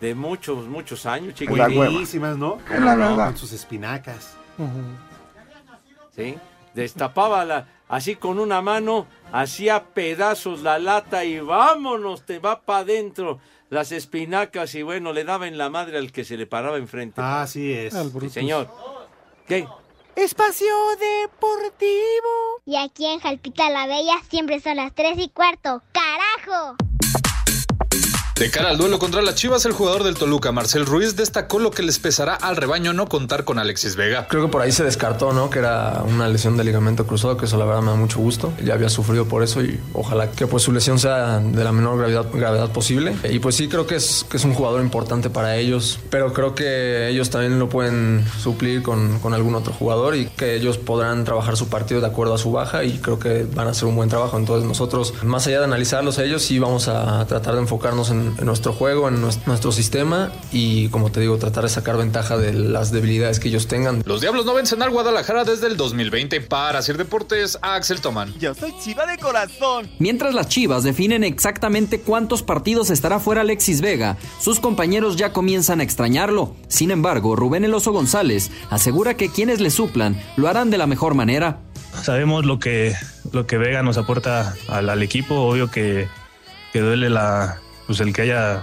[0.00, 1.58] de muchos, muchos años, chicos.
[1.74, 2.58] Buenísimas, ¿no?
[2.70, 3.26] La verdad.
[3.26, 4.36] Con sus espinacas.
[6.14, 6.36] ¿sí?
[6.74, 12.80] Destapaba la, así con una mano, hacía pedazos la lata y vámonos, te va para
[12.80, 16.78] adentro las espinacas y bueno, le daba en la madre al que se le paraba
[16.78, 17.20] enfrente.
[17.20, 17.94] Ah, así es.
[18.20, 18.68] Sí, señor.
[19.46, 19.66] ¿Qué?
[20.18, 22.60] Espacio Deportivo.
[22.66, 25.80] Y aquí en Jalpita la Bella siempre son las 3 y cuarto.
[25.92, 26.76] ¡Carajo!
[28.38, 31.72] De cara al duelo contra las Chivas, el jugador del Toluca, Marcel Ruiz, destacó lo
[31.72, 34.28] que les pesará al rebaño no contar con Alexis Vega.
[34.28, 35.50] Creo que por ahí se descartó, ¿no?
[35.50, 38.52] Que era una lesión de ligamento cruzado, que eso la verdad me da mucho gusto.
[38.64, 41.98] Ya había sufrido por eso y ojalá que pues su lesión sea de la menor
[41.98, 43.16] gravedad, posible.
[43.28, 47.30] Y pues sí creo que es, un jugador importante para ellos, pero creo que ellos
[47.30, 51.68] también lo pueden suplir con, con algún otro jugador y que ellos podrán trabajar su
[51.68, 54.38] partido de acuerdo a su baja y creo que van a hacer un buen trabajo.
[54.38, 58.46] Entonces nosotros, más allá de analizarlos ellos, sí vamos a tratar de enfocarnos en, en
[58.46, 62.52] nuestro juego, en nues- nuestro sistema y como te digo, tratar de sacar ventaja de
[62.52, 64.02] las debilidades que ellos tengan.
[64.06, 66.40] Los Diablos no vencen al Guadalajara desde el 2020.
[66.42, 68.34] Para Sir Deportes, Axel Toman.
[68.38, 69.88] Yo soy chiva de corazón.
[69.98, 75.80] Mientras las Chivas definen exactamente cuántos partidos estará fuera Alexis Vega, sus compañeros ya comienzan
[75.80, 76.54] a extrañarlo.
[76.68, 80.86] Sin embargo, Rubén El Oso González asegura que quienes le suplan lo harán de la
[80.86, 81.60] mejor manera.
[82.02, 82.94] Sabemos lo que,
[83.32, 85.34] lo que Vega nos aporta al, al equipo.
[85.34, 86.06] Obvio que,
[86.72, 88.62] que duele la, pues el que haya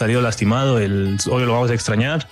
[0.00, 2.26] salido lastimado, el, obvio lo vamos a extrañar.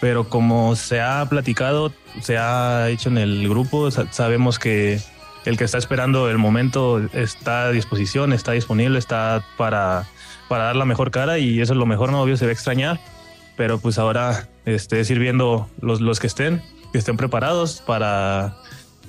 [0.00, 5.00] Pero como se ha platicado, se ha hecho en el grupo, sa- sabemos que
[5.46, 10.04] el que está esperando el momento está a disposición, está disponible, está para,
[10.48, 12.52] para dar la mejor cara y eso es lo mejor, no obvio se va a
[12.52, 13.00] extrañar.
[13.56, 16.60] Pero pues ahora este, es ir viendo los, los que estén,
[16.92, 18.56] que estén preparados para,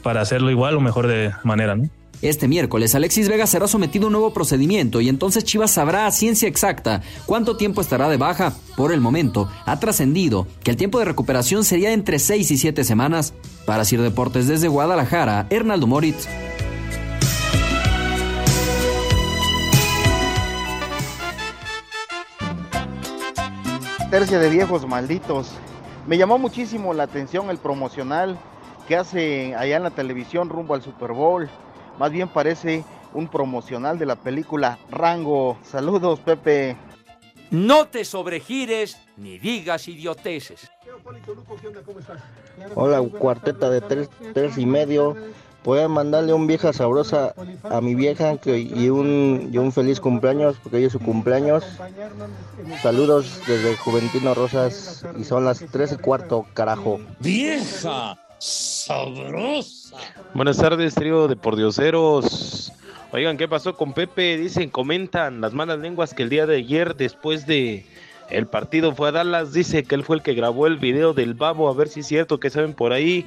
[0.04, 1.90] para hacerlo igual o mejor de manera, ¿no?
[2.26, 6.12] Este miércoles Alexis Vega será sometido a un nuevo procedimiento y entonces Chivas sabrá a
[6.12, 8.52] ciencia exacta cuánto tiempo estará de baja.
[8.76, 12.84] Por el momento, ha trascendido que el tiempo de recuperación sería entre 6 y 7
[12.84, 13.36] semanas.
[13.68, 16.28] Para Sir Deportes desde Guadalajara, Hernaldo Moritz.
[24.10, 25.52] tercia de viejos malditos.
[26.08, 28.40] Me llamó muchísimo la atención el promocional
[28.88, 31.50] que hace allá en la televisión rumbo al Super Bowl.
[32.00, 35.58] Más bien parece un promocional de la película Rango.
[35.64, 36.76] Saludos, Pepe.
[37.52, 40.70] No te sobregires ni digas idioteces.
[42.74, 45.16] Hola, cuarteta de tres, tres y medio.
[45.64, 50.58] Pueden mandarle un vieja sabrosa a mi vieja que, y, un, y un feliz cumpleaños,
[50.62, 51.64] porque hoy es su cumpleaños.
[52.84, 57.00] Saludos desde Juventino Rosas y son las tres y cuarto, carajo.
[57.20, 59.98] Vieja sabrosa.
[60.34, 62.72] Buenas tardes, trío de pordioseros.
[63.12, 64.38] Oigan, ¿qué pasó con Pepe?
[64.38, 67.86] Dicen, comentan las malas lenguas que el día de ayer, después de
[68.30, 71.34] el partido fue a Dallas, dice que él fue el que grabó el video del
[71.34, 73.26] babo, a ver si es cierto que saben por ahí.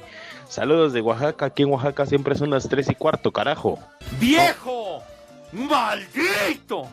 [0.48, 3.78] Saludos de Oaxaca, aquí en Oaxaca siempre son las tres y cuarto, carajo.
[4.20, 5.02] ¡Viejo!
[5.52, 6.88] ¡Maldito!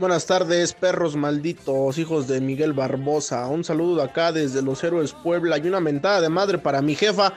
[0.00, 3.46] Buenas tardes, perros malditos, hijos de Miguel Barbosa.
[3.48, 6.94] Un saludo de acá desde Los Héroes Puebla y una mentada de madre para mi
[6.94, 7.34] jefa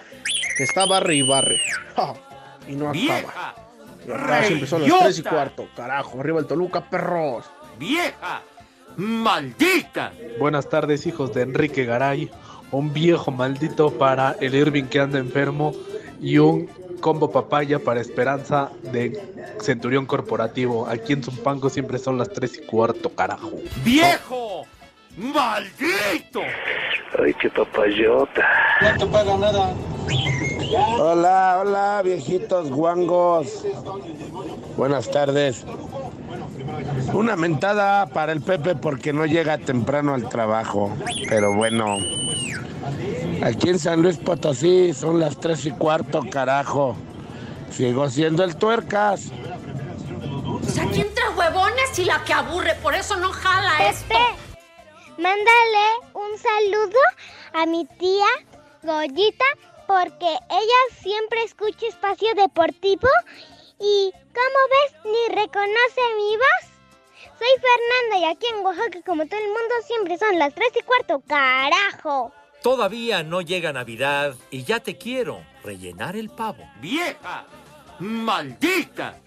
[0.56, 1.60] que está barre y barre.
[1.94, 2.14] Ja,
[2.66, 3.54] y no acaba.
[4.08, 5.04] Y acá siempre son las ¡Reyota!
[5.04, 5.68] tres y cuarto.
[5.76, 7.44] Carajo, arriba el Toluca, perros.
[7.78, 8.42] ¡Vieja!
[8.96, 10.14] ¡Maldita!
[10.40, 12.32] Buenas tardes, hijos de Enrique Garay.
[12.72, 15.74] Un viejo maldito para el Irving que anda enfermo
[16.22, 16.70] y un
[17.04, 19.22] combo papaya para Esperanza de
[19.60, 20.88] Centurión Corporativo.
[20.88, 23.52] Aquí en Zumpango siempre son las 3 y cuarto, carajo.
[23.84, 24.66] ¡Viejo!
[25.18, 26.40] ¡Maldito!
[27.20, 28.48] Ay, qué papayota.
[28.80, 29.74] ¿Cuánto paga nada?
[30.98, 33.66] Hola, hola, viejitos guangos.
[34.78, 35.66] Buenas tardes.
[37.12, 40.90] Una mentada para el Pepe porque no llega temprano al trabajo.
[41.30, 41.98] Pero bueno,
[43.44, 46.96] aquí en San Luis Potosí son las tres y cuarto, carajo.
[47.72, 49.32] Sigo siendo el tuercas.
[50.62, 54.16] Pues aquí entre huevones y la que aburre, por eso no jala esto.
[55.18, 57.00] Mándale un saludo
[57.54, 58.26] a mi tía
[58.84, 59.46] Goyita
[59.88, 63.08] porque ella siempre escucha Espacio Deportivo
[63.80, 66.74] y, como ves, ni reconoce mi voz.
[67.38, 70.84] Soy Fernanda y aquí en Oaxaca, como todo el mundo, siempre son las 3 y
[70.84, 71.22] cuarto.
[71.28, 72.32] ¡Carajo!
[72.64, 76.64] Todavía no llega Navidad y ya te quiero rellenar el pavo.
[76.82, 77.46] ¡Vieja!
[78.00, 79.20] ¡Maldita!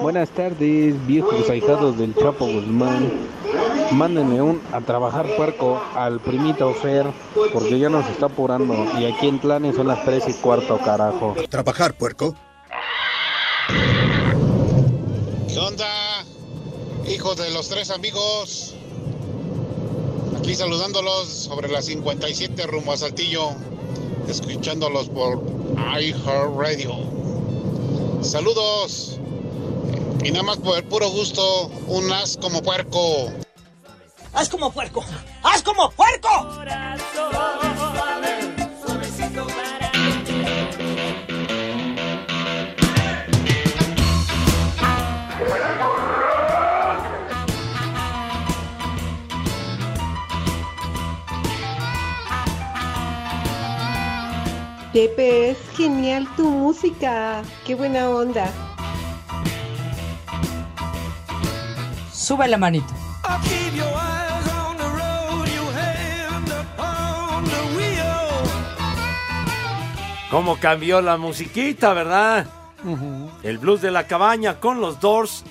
[0.00, 3.10] Buenas tardes, viejos ahijados del Chapo Guzmán.
[3.90, 7.06] Mándenme un a trabajar puerco al primito Fer,
[7.52, 8.74] porque ya nos está apurando.
[8.96, 11.34] Y aquí en Tlanes son las 3 y cuarto, carajo.
[11.50, 12.36] ¿Trabajar, puerco?
[15.48, 16.24] ¿Qué onda?
[17.08, 18.77] Hijos de los tres amigos.
[20.38, 23.50] Aquí saludándolos sobre las 57 rumbo a Saltillo.
[24.28, 25.42] Escuchándolos por
[25.76, 26.94] iHeartRadio.
[28.22, 29.18] Saludos.
[30.22, 33.32] Y nada más por el puro gusto, un as como puerco.
[34.32, 35.04] ¡Haz como puerco!
[35.42, 36.28] ¡Haz como puerco!
[55.04, 57.42] Es genial tu música.
[57.64, 58.52] Qué buena onda.
[62.12, 62.92] Sube la manito.
[70.30, 72.46] ¿Cómo cambió la musiquita, verdad?
[73.42, 75.44] El blues de la cabaña con los Doors.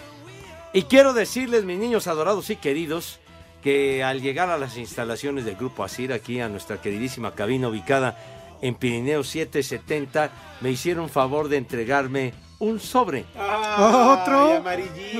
[0.73, 3.19] Y quiero decirles, mis niños adorados y queridos,
[3.63, 8.36] que al llegar a las instalaciones del Grupo Asir, aquí a nuestra queridísima cabina ubicada
[8.61, 10.29] en Pirineo 770,
[10.61, 13.23] me hicieron favor de entregarme un sobre.
[13.77, 14.63] ¿Otro?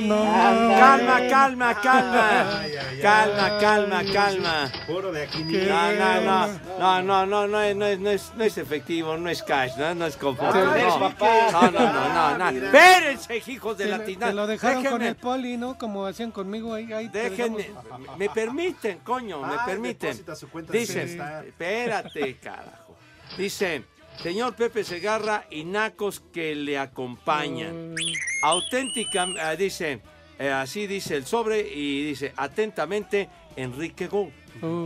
[0.02, 0.24] No.
[0.24, 2.60] Calma, calma, calma.
[3.00, 4.72] Calma, calma, calma.
[4.88, 5.44] Puro de aquí.
[5.44, 6.48] No, no, no,
[6.78, 9.76] no, no, no, no, es, no, es, no, es, no es efectivo, no es cash,
[9.78, 10.16] no, no es.
[10.16, 12.66] Te lo No, no, no, no, no, no.
[12.66, 14.26] Espérense, hijos de la lo- tina.
[14.26, 15.78] Te lo dejaron con Déjenme- el poli, ¿no?
[15.78, 16.92] Como hacían conmigo ahí.
[16.92, 17.70] ahí te Déjenme,
[18.16, 20.24] me permiten, coño, me Ah, permiten.
[20.72, 22.87] Dicen, espérate, carajo.
[23.36, 23.84] Dicen,
[24.22, 27.94] señor Pepe Segarra y nacos que le acompañan.
[28.42, 30.00] Auténtica, ah, dice,
[30.38, 34.30] eh, así dice el sobre y dice, atentamente, Enrique Go.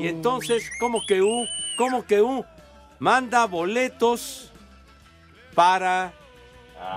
[0.01, 1.47] Y entonces, ¿cómo que U?
[1.77, 2.45] ¿Cómo que U?
[2.99, 4.53] Manda boletos
[5.55, 6.13] para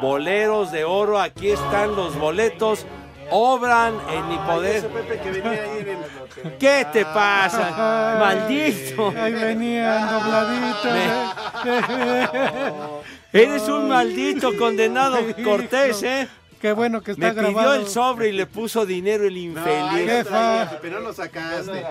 [0.02, 1.20] boleros de oro.
[1.20, 2.86] Aquí están los boletos.
[3.32, 4.76] Obran en mi poder.
[4.76, 6.58] Ese Pepe que venía ahí en el...
[6.60, 7.74] ¿Qué te pasa?
[7.76, 9.14] Ay, Maldito.
[9.18, 11.35] Ahí venían dobladitos.
[13.34, 16.28] Eres un maldito condenado Cortés, ¿eh?
[16.62, 17.76] Qué bueno que está Me pidió grabado.
[17.76, 20.10] el sobre y le puso dinero el infeliz.
[20.10, 20.70] Jefa.
[20.72, 21.86] Pepe, no lo sacaste.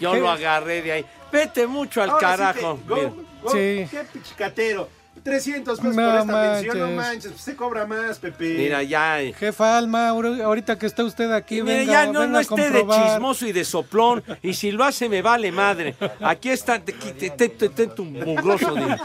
[0.00, 1.06] Yo lo agarré de ahí.
[1.32, 2.26] Vete mucho al Ahora sí
[2.60, 2.78] carajo.
[2.78, 3.08] que, go, Mira.
[3.42, 3.86] go, Sí.
[3.90, 4.88] Qué pichicatero.
[5.22, 6.96] 300 pesos No por esta mención, no manches.
[7.06, 7.32] manches.
[7.34, 8.54] Usted cobra más, Pepe.
[8.56, 9.18] Mira, ya.
[9.38, 12.40] Jefa Alma, ahor- ahorita que está usted aquí, mire, venga, ya no, venga no a
[12.40, 13.12] esté de comprobar.
[13.12, 14.22] chismoso y de soplón.
[14.42, 15.94] Y si lo hace, me vale madre.
[16.20, 18.96] Aquí está, te, te, te, te- te- tu mugroso de-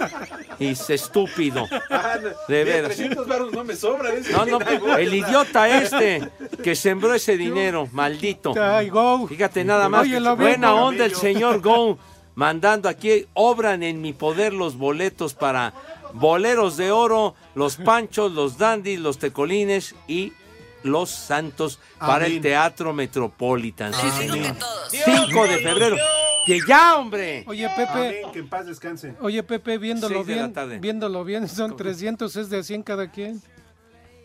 [0.59, 1.67] y es estúpido.
[1.89, 2.29] Ah, no.
[2.47, 2.95] De Mira, veras.
[2.95, 4.17] 300 baros no me sobran.
[4.17, 6.29] ese No, no, el idiota este
[6.63, 8.53] que sembró ese dinero, maldito.
[8.59, 9.27] Ay, go.
[9.27, 10.01] Fíjate nada más.
[10.03, 11.97] Oye, lo Buena onda el señor Go.
[12.35, 15.73] Mandando aquí, obran en mi poder los boletos para
[16.15, 20.33] boleros de oro, los panchos, los dandis, los tecolines y
[20.83, 22.41] los santos para el Amén.
[22.43, 23.93] Teatro Metropolitan.
[23.93, 24.55] Sí, señor.
[24.89, 25.95] 5 de febrero.
[26.45, 27.43] Que ya, hombre.
[27.47, 29.17] Oye, Pepe, Amén, que en paz descansen.
[29.19, 30.77] oye, Pepe, viéndolo Seis de la bien, tarde.
[30.79, 33.41] viéndolo bien, son 300, es de 100 cada quien.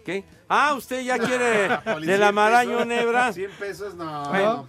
[0.05, 0.25] ¿Qué?
[0.47, 1.69] Ah, usted ya quiere
[2.07, 2.87] de la 100 maraña pesos.
[2.87, 3.33] nebra.
[3.33, 4.29] 100 pesos, no.
[4.29, 4.57] Bueno.
[4.57, 4.69] no,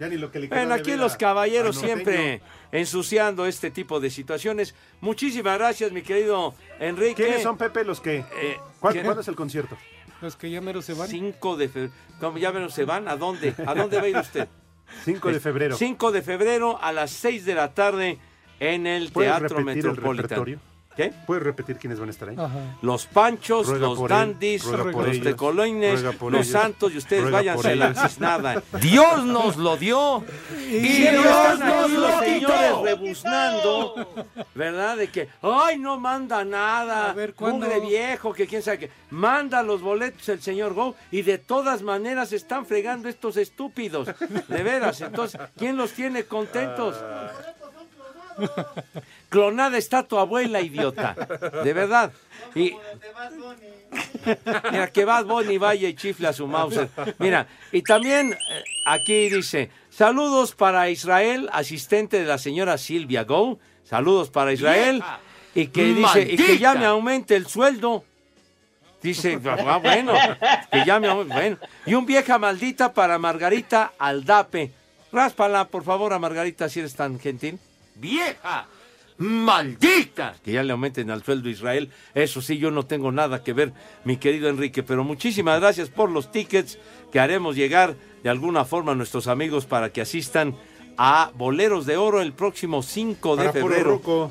[0.00, 2.40] ya ni lo que le quedó Bueno, aquí los caballeros siempre
[2.72, 4.74] ensuciando este tipo de situaciones.
[5.00, 7.14] Muchísimas gracias, mi querido Enrique.
[7.22, 8.24] ¿Quiénes son, Pepe, los que?
[8.40, 9.04] Eh, ¿Cuál- ¿quién?
[9.04, 9.76] ¿Cuándo es el concierto?
[10.22, 11.06] Los que ya mero se van.
[11.08, 11.94] 5 de febrero.
[12.18, 13.08] ¿Cómo ya menos se van?
[13.08, 13.54] ¿A dónde?
[13.66, 14.48] ¿A dónde va a ir usted?
[15.04, 15.76] 5 de febrero.
[15.76, 18.18] 5 de febrero a las 6 de la tarde
[18.58, 20.12] en el ¿Puedes Teatro el Metropolitano.
[20.22, 20.60] repertorio?
[21.00, 21.14] ¿Qué?
[21.24, 22.36] ¿Puedes repetir quiénes van a estar ahí?
[22.82, 24.94] Los Panchos, Ruega los Dandis, los
[26.18, 28.62] por los ellos, Santos y ustedes ruega váyanse a la cisnada.
[28.82, 30.22] Dios nos lo dio.
[30.58, 32.48] Y, Dios están nos aquí lo los quitó.
[32.48, 33.94] señores rebuznando,
[34.54, 34.98] ¿verdad?
[34.98, 37.66] De que, ay, no manda nada, ¿cuándo?
[37.66, 38.90] mugre viejo, que quién sabe qué.
[39.08, 44.08] Manda los boletos el señor Go y de todas maneras están fregando estos estúpidos.
[44.48, 46.94] De veras, entonces, ¿quién los tiene contentos?
[49.30, 51.16] Clonada está tu abuela, idiota.
[51.64, 52.12] De verdad.
[52.54, 52.74] Y
[54.70, 56.90] mira, que Bad Bunny vaya y chifle a su Mauser.
[57.18, 63.58] Mira, y también eh, aquí dice, saludos para Israel, asistente de la señora Silvia Go.
[63.84, 65.02] Saludos para Israel.
[65.54, 68.04] Y que dice, y que ya me aumente el sueldo.
[69.00, 70.12] Dice, ah, bueno,
[70.70, 71.56] que ya me aumente, bueno.
[71.86, 74.72] Y un vieja maldita para Margarita Aldape.
[75.12, 77.58] Ráspala, por favor, a Margarita, si eres tan gentil.
[77.94, 78.66] ¡Vieja!
[79.20, 80.34] ¡Maldita!
[80.42, 81.90] Que ya le aumenten al sueldo a Israel.
[82.14, 84.82] Eso sí, yo no tengo nada que ver, mi querido Enrique.
[84.82, 86.78] Pero muchísimas gracias por los tickets
[87.12, 90.56] que haremos llegar de alguna forma a nuestros amigos para que asistan
[90.96, 94.00] a Boleros de Oro el próximo 5 de Para febrero.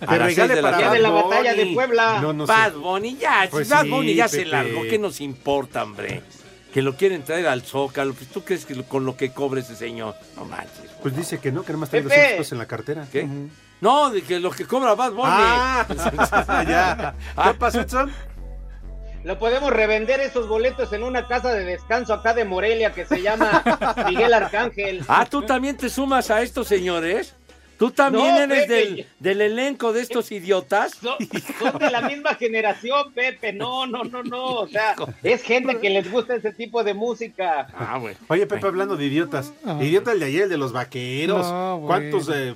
[0.00, 0.86] las regale de para tarde.
[0.88, 2.18] Bad de la batalla de Puebla.
[2.20, 2.52] No, no sé.
[2.52, 4.82] Bad Bunny, ya, Pues Bad sí, Bunny ya se largó.
[4.82, 6.22] ¿Qué nos importa, hombre?
[6.74, 8.14] Que lo quieren traer al Zócalo.
[8.14, 10.16] Pues, ¿Tú crees que con lo que cobre ese señor?
[10.34, 10.90] No manches.
[11.00, 12.14] Pues dice que no, que nada más trae Pepe.
[12.14, 13.06] 200 pesos en la cartera.
[13.12, 13.28] ¿Qué?
[13.82, 15.26] No, de que lo que cobra Bad Bunny.
[15.28, 17.14] Ah, ya.
[17.42, 18.12] ¿Qué pasó, Edson?
[19.24, 23.20] Lo podemos revender esos boletos en una casa de descanso acá de Morelia que se
[23.20, 23.64] llama
[24.08, 25.04] Miguel Arcángel.
[25.08, 27.34] Ah, ¿tú también te sumas a estos señores?
[27.76, 30.92] ¿Tú también No, eres del, del elenco de estos idiotas?
[31.02, 31.16] Son,
[31.58, 33.52] son de la misma generación, Pepe.
[33.52, 34.44] No, no, no, no.
[34.60, 37.66] O sea, es gente que les gusta ese tipo de música.
[37.76, 38.14] Ah, güey.
[38.28, 39.52] Oye, Pepe, hablando de idiotas.
[39.64, 39.78] Ah.
[39.82, 41.44] Idiota el de ayer, el de los vaqueros.
[41.50, 41.86] No, güey.
[41.88, 42.54] ¿Cuántos eh,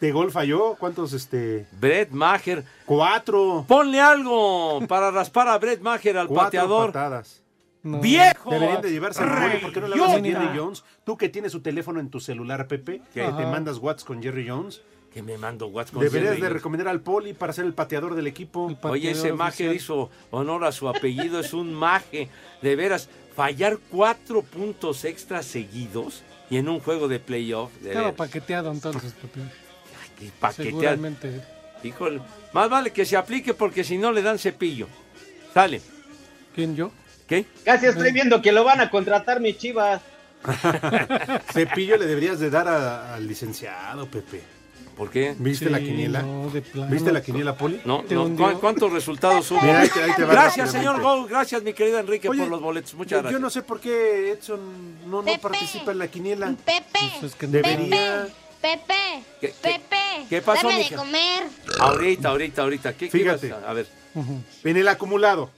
[0.00, 0.76] de gol falló?
[0.78, 1.66] ¿Cuántos, este?
[1.72, 2.64] Brett Maher.
[2.86, 3.64] Cuatro.
[3.68, 6.86] Ponle algo para raspar a Brett Maher al Cuatro pateador.
[6.92, 7.42] patadas.
[7.82, 8.50] ¡Viejo!
[8.50, 9.58] Deberían de llevarse al poli.
[9.62, 10.22] ¿Por qué no le hablas a.
[10.22, 10.84] Jerry Jones?
[11.04, 13.36] Tú que tienes su teléfono en tu celular, Pepe, que Ajá.
[13.36, 14.82] te mandas Whats con Jerry Jones.
[15.14, 16.52] Que me mando Whats con Deberías Jerry de Jones.
[16.54, 18.70] recomendar al poli para ser el pateador del equipo.
[18.82, 22.28] Oye, ese Mager hizo honor a su apellido, es un maje.
[22.62, 27.72] De veras, fallar cuatro puntos extras seguidos y en un juego de playoff.
[27.78, 28.14] Estaba veras.
[28.14, 29.40] paqueteado entonces, Pepe.
[30.20, 30.66] Qué paquetear.
[30.72, 31.40] Seguramente.
[31.82, 32.20] Híjole,
[32.52, 34.86] más vale que se aplique porque si no le dan cepillo.
[35.54, 35.80] Sale.
[36.54, 36.90] ¿Quién yo?
[37.26, 37.46] ¿Qué?
[37.64, 40.00] Casi estoy viendo que lo van a contratar mis chivas.
[41.52, 44.42] Cepillo le deberías de dar a- al licenciado, Pepe.
[44.96, 45.34] ¿Por qué?
[45.38, 46.20] ¿Viste Sí, la quiniela?
[46.22, 46.90] no, de plano.
[46.92, 47.80] ¿Viste la quiniela, Poli?
[47.86, 48.52] No, Te no, hundió.
[48.52, 49.62] ¿cu- ¿Cuántos resultados hubo?
[49.62, 50.78] Mira, ahí te- ahí te va gracias, rápidamente.
[50.78, 51.28] señor Gol.
[51.28, 52.94] Gracias, mi querido Enrique, Oye, por los boletos.
[52.94, 53.40] Muchas Yo, yo gracias.
[53.40, 54.60] no sé por qué Edson
[55.10, 56.54] no, no participa en la quiniela.
[56.66, 58.28] Pepe, Pues es que debería.
[58.60, 61.44] Pepe, ¿Qué- qué- Pepe, qué pasó, dame de comer.
[61.80, 62.92] Ahorita, ahorita, ahorita.
[62.94, 63.52] ¿Qué, Fíjate.
[63.52, 63.88] a- ver.
[64.64, 65.50] En el acumulado.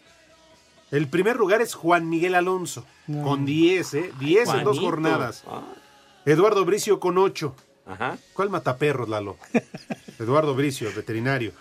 [0.91, 3.23] El primer lugar es Juan Miguel Alonso, No.
[3.25, 4.13] con 10, ¿eh?
[4.21, 5.43] 10 en dos jornadas.
[5.47, 5.63] Ah,
[6.27, 7.57] Eduardo Bricio con 8.
[7.87, 8.19] Ajá.
[8.35, 9.37] ¿Cuál mataperros, Lalo?
[10.21, 11.53] Eduardo Bricio, veterinario.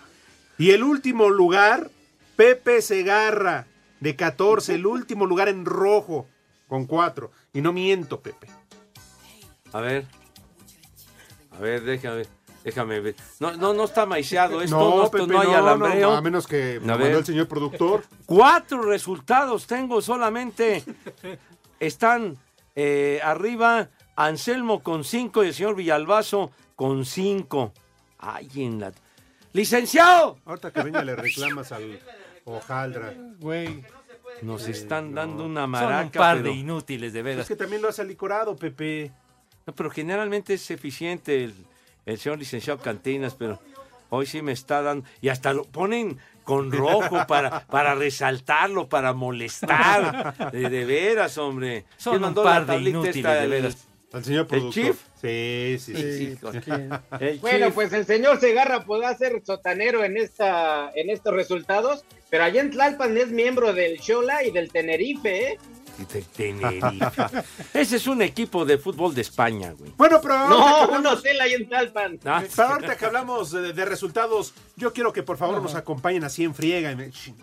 [0.58, 1.90] Y el último lugar,
[2.36, 3.66] Pepe Segarra,
[4.00, 4.74] de 14.
[4.74, 6.28] El último lugar en rojo,
[6.68, 7.32] con 4.
[7.54, 8.48] Y no miento, Pepe.
[9.72, 10.06] A ver.
[11.62, 12.22] A ver, déjame,
[12.64, 13.14] déjame ver.
[13.38, 16.10] No, no, no está maiceado esto, no, esto no hay alambreo.
[16.10, 18.02] a menos que me mandó el señor productor.
[18.26, 20.82] Cuatro resultados tengo solamente.
[21.78, 22.36] Están
[22.74, 27.72] eh, arriba Anselmo con cinco y el señor Villalbazo con cinco.
[28.18, 28.92] Ay, en la...
[29.52, 30.38] ¡Licenciado!
[30.44, 32.00] Ahorita que venga le reclamas al
[32.44, 33.14] hojaldra.
[33.38, 33.84] Güey.
[34.42, 36.02] Nos están dando una Son maraca.
[36.06, 37.46] un par pero- de inútiles, de Es veras.
[37.46, 39.12] que también lo hace licorado, Pepe.
[39.66, 41.54] No, pero generalmente es eficiente el,
[42.06, 43.60] el señor licenciado Cantinas, pero
[44.10, 45.06] hoy sí me está dando.
[45.20, 50.50] Y hasta lo ponen con rojo para, para resaltarlo, para molestar.
[50.52, 51.84] De, de veras, hombre.
[51.96, 53.88] Son ¿Quién un mandó par la de inútiles, esta, de veras.
[54.12, 54.72] Al señor ¿El productor.
[54.84, 54.96] Chief?
[55.20, 56.38] Sí, sí, sí.
[57.20, 57.74] El Bueno, Chief.
[57.74, 62.70] pues el señor Segarra podrá ser sotanero en esta, en estos resultados, pero allá en
[62.70, 65.58] Tlalpan es miembro del Xola y del Tenerife, ¿eh?
[66.12, 66.86] De Tenerife.
[67.74, 69.92] Ese es un equipo de fútbol de España, güey.
[69.96, 72.18] Bueno, pero No, un hotel ahí en Tlalpan.
[72.24, 76.24] Ah, Pero ahorita que hablamos de, de resultados, yo quiero que por favor nos acompañen
[76.24, 76.96] así en friega,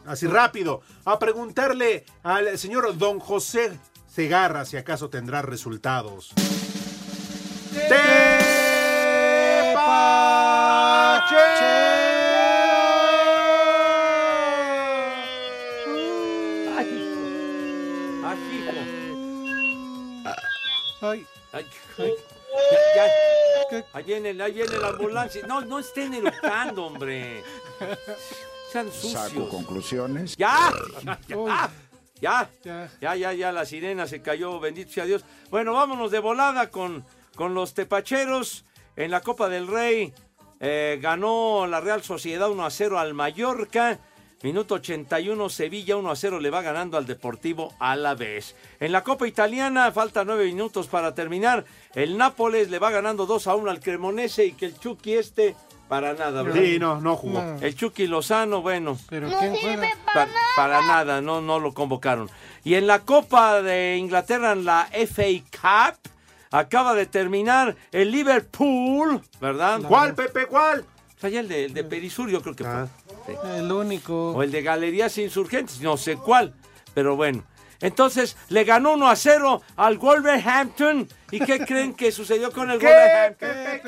[0.06, 3.72] así rápido, a preguntarle al señor don José
[4.20, 6.34] Segarra si acaso tendrá resultados.
[21.02, 21.66] Ay, Ay,
[21.98, 22.14] ay,
[22.74, 23.06] ya,
[23.72, 23.86] ya.
[23.94, 25.48] Ahí viene, ahí viene la ambulancia.
[25.48, 27.42] No, no estén eructando, hombre.
[28.70, 29.14] Sean sucios.
[29.14, 30.36] Saco conclusiones.
[30.36, 30.74] ¡Ya!
[31.26, 31.72] ¡Ya!
[32.22, 32.50] ¡Ya!
[32.64, 32.90] ya.
[33.02, 35.24] Ya, ya, ya, la sirena se cayó, bendito sea Dios.
[35.50, 37.06] Bueno, vámonos de volada con,
[37.36, 38.66] con los tepacheros
[38.96, 40.14] en la Copa del Rey.
[40.60, 44.00] eh, ganó la Real Sociedad 1 a 0 al Mallorca.
[44.42, 48.56] Minuto 81, Sevilla 1 a 0 le va ganando al Deportivo a la vez.
[48.80, 51.66] En la Copa Italiana, falta 9 minutos para terminar.
[51.94, 55.56] El Nápoles le va ganando 2 a 1 al Cremonese y que el Chucky este,
[55.90, 56.62] para nada, ¿verdad?
[56.62, 57.42] Sí, no, no jugó.
[57.42, 57.58] No.
[57.60, 58.98] El Chucky Lozano, bueno.
[59.10, 59.90] ¿Pero quién juega?
[60.14, 62.30] Pa- para nada, no, no lo convocaron.
[62.64, 66.00] Y en la Copa de Inglaterra, en la FA Cup,
[66.52, 69.82] acaba de terminar el Liverpool, ¿verdad?
[69.88, 70.46] ¿Cuál, Pepe?
[70.46, 70.86] ¿Cuál?
[71.18, 72.86] O sea, ya el de, el de Perisur, yo creo que fue.
[73.26, 73.34] Sí.
[73.58, 74.32] El único.
[74.32, 76.54] O el de Galerías Insurgentes, no sé cuál,
[76.94, 77.44] pero bueno.
[77.82, 81.08] Entonces le ganó 1 a 0 al Wolverhampton.
[81.32, 83.50] ¿Y qué creen que sucedió con el Wolverhampton?
[83.50, 83.82] Pepe,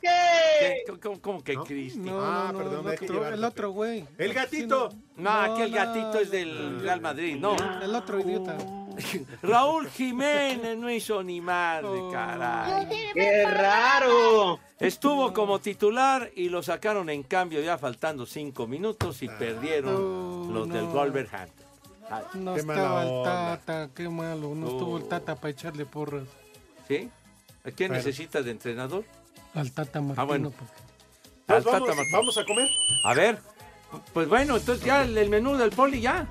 [0.00, 0.84] qué.
[0.86, 1.98] ¿Cómo, cómo- cómo que Cristi?
[2.00, 2.86] No, Ah, no, no, perdón,
[3.34, 4.04] el, otro, el güey.
[4.18, 4.90] El gatito.
[5.16, 7.56] No, aquel no, gatito es del Real Madrid, no.
[7.82, 8.56] El otro idiota.
[9.42, 12.86] Raúl Jiménez no hizo ni madre, caray.
[13.14, 14.60] ¡Qué raro!
[14.78, 20.52] Estuvo como titular y lo sacaron en cambio ya faltando cinco minutos y perdieron Oh,
[20.52, 20.84] los del.
[20.84, 21.66] Wolverhampton.
[22.10, 23.22] Ay, No estaba el.
[23.24, 24.54] Tata, qué malo.
[24.54, 26.24] No estuvo el Tata para echarle porras.
[26.88, 27.08] ¿Sí?
[27.64, 29.04] ¿A quién Pero- necesita de entrenador?
[29.54, 30.22] Al Tata Martino.
[30.22, 30.50] Ah, bueno.
[30.50, 30.72] porque-
[31.48, 32.18] Al Pues Tata vamos, Martino.
[32.18, 32.68] vamos a comer.
[33.04, 33.38] A ver,
[34.12, 36.26] pues bueno, entonces ya el, el menú del poli ya.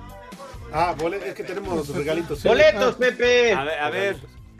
[0.72, 0.94] Ah,
[1.26, 2.42] es que tenemos regalitos.
[2.42, 3.52] ¡Boletos, Pepe!
[3.52, 4.16] A ver, a ver,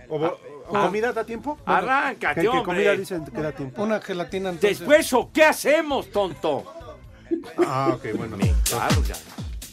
[0.08, 1.58] ¿O, bo- o comida da tiempo?
[1.64, 2.98] arráncate, Que, que comida hombre.
[2.98, 3.82] dicen que da tiempo.
[3.82, 4.78] Una gelatina entonces.
[4.78, 6.64] Después, ¿o qué hacemos, tonto?
[7.66, 8.36] Ah, ok, bueno.
[8.68, 9.16] Claro, ya.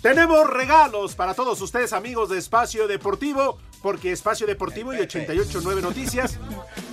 [0.01, 6.39] Tenemos regalos para todos ustedes, amigos de Espacio Deportivo, porque Espacio Deportivo y 889 Noticias.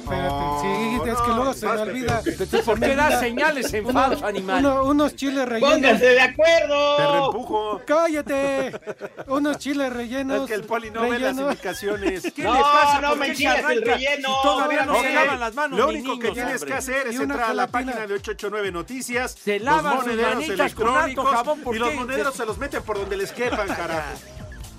[0.06, 2.20] Espérate, sí, es que luego se me olvida.
[2.22, 2.46] Pepe.
[2.46, 4.64] ¿Tú ¿Por Se me qué das señales en Uno- falso, animal?
[4.64, 5.72] uno- unos chiles rellenos.
[5.74, 6.96] ¡Pónganse de acuerdo!
[6.96, 7.80] Te reempujo.
[7.86, 8.80] ¡Cállate!
[9.26, 10.42] Unos chiles rellenos.
[10.42, 12.32] Es que el poli no ve las indicaciones.
[12.34, 13.00] ¿Qué No, le pasa?
[13.00, 14.28] no ¿Por me se enchilles el relleno.
[14.28, 16.68] si todavía no se Ok, lavan las manos Lo ni único que niños, tienes hombre.
[16.70, 19.32] que hacer es entrar a la página de 889 Noticias.
[19.32, 22.96] Se los lavan sus monederos electrónicos jabón, ¿por y los monederos se los meten por
[22.98, 24.10] donde les quepan, carajo.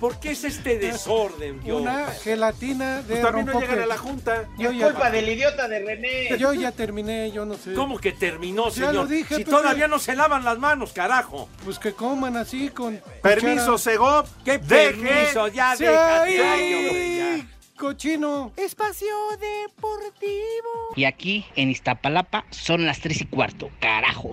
[0.00, 1.80] ¿Por qué es este desorden, Dios?
[1.80, 4.44] Una gelatina de Pues también no llegan a la junta.
[4.56, 6.38] Yo Es ya, culpa del idiota de René.
[6.38, 7.74] yo ya terminé, yo no sé.
[7.74, 9.08] ¿Cómo que terminó, Ya lo señor?
[9.08, 11.48] dije, si todavía no se lavan las manos, carajo.
[11.64, 13.00] Pues que coman así con.
[13.22, 13.76] Permiso.
[13.76, 14.26] Segov.
[14.44, 14.92] ¿Qué Deje.
[14.92, 15.48] permiso?
[15.48, 17.46] Ya Sí, déjate, hombre, ya.
[17.76, 18.52] Cochino.
[18.56, 20.94] Espacio Deportivo.
[20.96, 24.32] Y aquí en Iztapalapa son las tres y cuarto, carajo.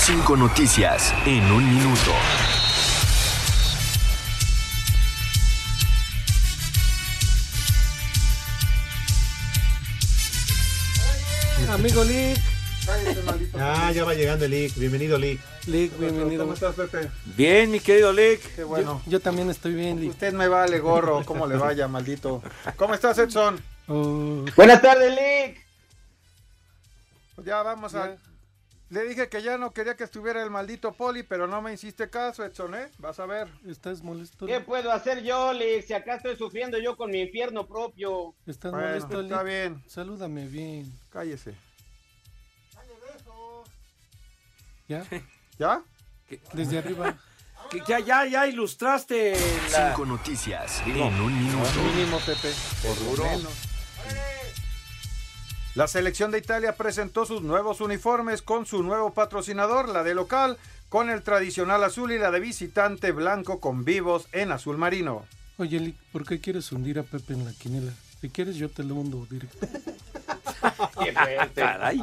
[0.00, 2.12] Cinco noticias en un minuto.
[11.70, 12.38] Amigo Lick.
[13.58, 14.76] Ah, ya va llegando el Lick.
[14.76, 15.40] Bienvenido, Lick.
[15.66, 16.44] Lick, bienvenido.
[16.44, 17.10] ¿Cómo estás, Pepe?
[17.36, 18.54] Bien, mi querido Lick.
[18.54, 19.02] Qué bueno.
[19.06, 20.10] Yo también estoy bien, Lick.
[20.10, 22.42] Usted me vale gorro, cómo le vaya, maldito.
[22.76, 23.60] ¿Cómo estás, Edson?
[23.86, 25.64] Buenas tardes, Lick.
[27.34, 28.16] Pues ya vamos a...
[28.88, 32.08] Le dije que ya no quería que estuviera el maldito poli, pero no me hiciste
[32.08, 32.88] caso, Edson, ¿eh?
[32.98, 33.48] Vas a ver.
[33.66, 34.46] ¿Estás molesto?
[34.46, 35.84] ¿Qué puedo hacer yo, Lick?
[35.84, 38.34] Si acá estoy sufriendo yo con mi infierno propio.
[38.46, 39.46] ¿Estás Bueno, molesto, está Lick?
[39.52, 39.84] bien.
[39.88, 40.92] Salúdame bien.
[41.10, 41.56] Cállese.
[44.88, 45.04] ¿Ya?
[45.58, 45.82] ¿Ya?
[46.52, 47.16] Desde arriba.
[47.70, 49.32] Que ya, ya, ya ilustraste
[49.72, 49.88] la...
[49.88, 51.68] Cinco noticias Digo, en un minuto.
[51.82, 52.52] Mínimo, Pepe.
[52.80, 53.65] Por lo menos.
[55.76, 60.56] La selección de Italia presentó sus nuevos uniformes con su nuevo patrocinador, la de local,
[60.88, 65.26] con el tradicional azul y la de visitante blanco con vivos en azul marino.
[65.58, 67.92] Oye, Lick, ¿por qué quieres hundir a Pepe en la quinela?
[68.22, 69.58] Si quieres, yo te lo hundo directo.
[71.04, 71.60] Qué fuerte.
[71.60, 72.02] Caray.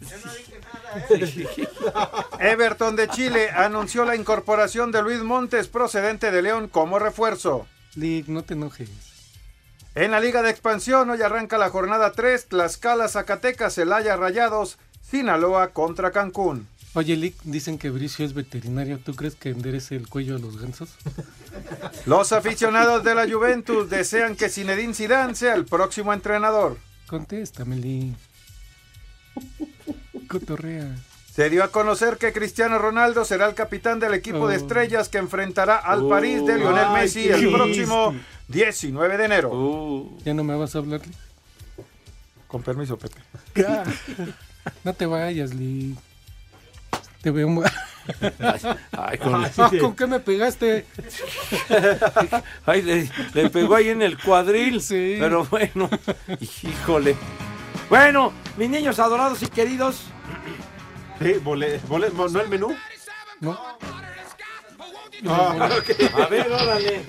[2.40, 7.66] Everton de Chile anunció la incorporación de Luis Montes procedente de León como refuerzo.
[7.94, 9.07] Lick, no te enojes.
[9.98, 15.70] En la Liga de Expansión hoy arranca la jornada 3, Tlaxcala, Zacatecas, Celaya, Rayados, Sinaloa
[15.70, 16.68] contra Cancún.
[16.94, 19.00] Oye, Lick, dicen que Bricio es veterinario.
[19.00, 20.90] ¿Tú crees que enderece el cuello a los gansos?
[22.06, 26.78] Los aficionados de la Juventus desean que Zinedine Zidane sea el próximo entrenador.
[27.08, 28.14] Contéstame, Lick.
[30.28, 30.94] Cotorrea.
[31.34, 34.58] Se dio a conocer que Cristiano Ronaldo será el capitán del equipo de Oh.
[34.60, 38.37] estrellas que enfrentará al Oh, París de Lionel ay, Messi el próximo triste.
[38.48, 39.50] 19 de enero.
[39.52, 40.18] Uh.
[40.24, 41.16] ¿Ya no me vas a hablar, Lick?
[42.46, 43.20] Con permiso, Pepe.
[44.84, 45.98] No te vayas, Lick.
[47.22, 47.62] Te veo mu-
[48.92, 50.86] Ay, con- Ah, ¿Con qué me pegaste?
[52.66, 54.82] Ay, le, le pegó ahí en el cuadril.
[54.88, 55.88] Pero bueno,
[56.62, 57.16] híjole.
[57.88, 60.02] Bueno, mis niños adorados y queridos.
[61.42, 61.80] Bole-
[62.12, 62.74] ¿No el menú?
[63.40, 63.58] No.
[65.26, 65.70] Ah.
[66.14, 67.02] A ver, órale.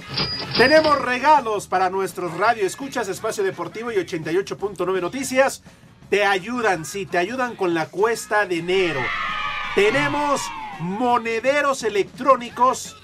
[0.58, 5.64] Tenemos regalos para nuestros radio escuchas, Espacio Deportivo y 88.9 Noticias.
[6.10, 9.02] Te ayudan, sí, te ayudan con la cuesta de enero.
[9.76, 10.42] Tenemos
[10.80, 12.96] monederos electrónicos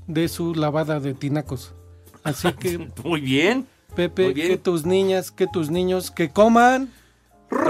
[0.06, 1.74] de su lavada de tinacos.
[2.22, 3.66] Así que, Muy bien.
[3.96, 4.48] Pepe, Muy bien.
[4.48, 6.92] que tus niñas, que tus niños, que coman.
[7.50, 7.66] ¡Rico!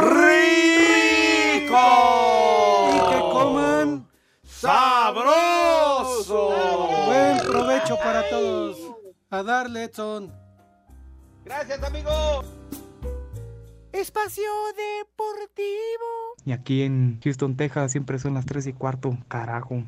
[2.93, 4.07] Y que coman.
[4.45, 6.51] ¡Sabroso!
[7.07, 8.77] Buen provecho para todos.
[9.31, 10.31] A darle, Edson.
[11.45, 12.11] Gracias, amigo.
[13.93, 14.45] Espacio
[14.77, 16.35] Deportivo.
[16.45, 19.17] Y aquí en Houston, Texas, siempre son las 3 y cuarto.
[19.29, 19.83] Carajo.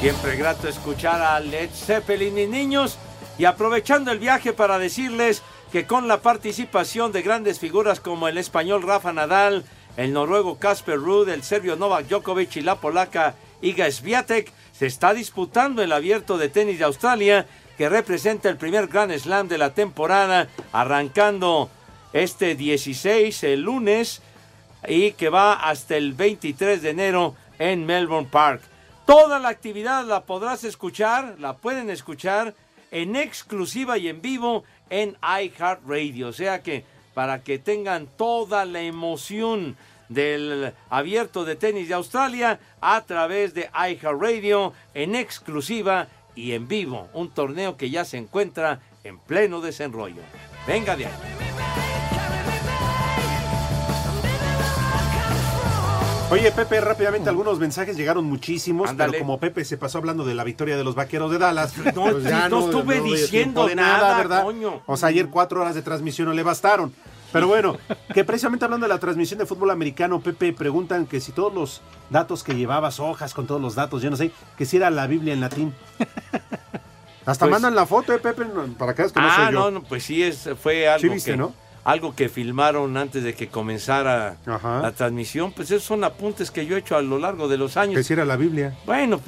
[0.00, 2.98] Siempre grato escuchar a Led Zeppelin y niños
[3.38, 5.42] y aprovechando el viaje para decirles
[5.72, 9.64] que con la participación de grandes figuras como el español Rafa Nadal,
[9.96, 15.14] el noruego Casper Ruud, el serbio Novak Djokovic y la polaca Iga Swiatek, se está
[15.14, 17.46] disputando el abierto de tenis de Australia
[17.78, 21.70] que representa el primer Grand Slam de la temporada arrancando
[22.12, 24.20] este 16 el lunes
[24.86, 28.60] y que va hasta el 23 de enero en Melbourne Park.
[29.06, 32.54] Toda la actividad la podrás escuchar, la pueden escuchar
[32.90, 36.28] en exclusiva y en vivo en iHeartRadio.
[36.28, 36.84] O sea que
[37.14, 39.76] para que tengan toda la emoción
[40.08, 47.08] del abierto de tenis de Australia a través de iHeartRadio en exclusiva y en vivo.
[47.14, 50.22] Un torneo que ya se encuentra en pleno desenrollo.
[50.66, 51.41] Venga de ahí.
[56.32, 59.12] Oye, Pepe, rápidamente algunos mensajes llegaron muchísimos, Ándale.
[59.12, 61.94] pero como Pepe se pasó hablando de la victoria de los vaqueros de Dallas, pues
[61.94, 62.10] No,
[62.48, 64.42] no estuve diciendo de nada, ¿verdad?
[64.42, 64.80] coño.
[64.86, 66.94] O sea, ayer cuatro horas de transmisión no le bastaron.
[67.32, 67.76] Pero bueno,
[68.14, 71.80] que precisamente hablando de la transmisión de fútbol americano, Pepe, preguntan que si todos los
[72.10, 75.06] datos que llevabas, hojas con todos los datos, yo no sé, que si era la
[75.06, 75.74] Biblia en latín.
[77.26, 78.44] Hasta Pues- mandan la foto, eh, Pepe,
[78.78, 79.50] para que veas que no ah, soy yo.
[79.52, 81.54] no, no, pues sí, es, fue algo, Sí viste, que, ¿no?
[81.84, 85.52] Algo que filmaron antes de que comenzara la transmisión.
[85.52, 87.96] Pues esos son apuntes que yo he hecho a lo largo de los años.
[87.96, 88.76] Que si era la Biblia.
[88.86, 89.20] Bueno,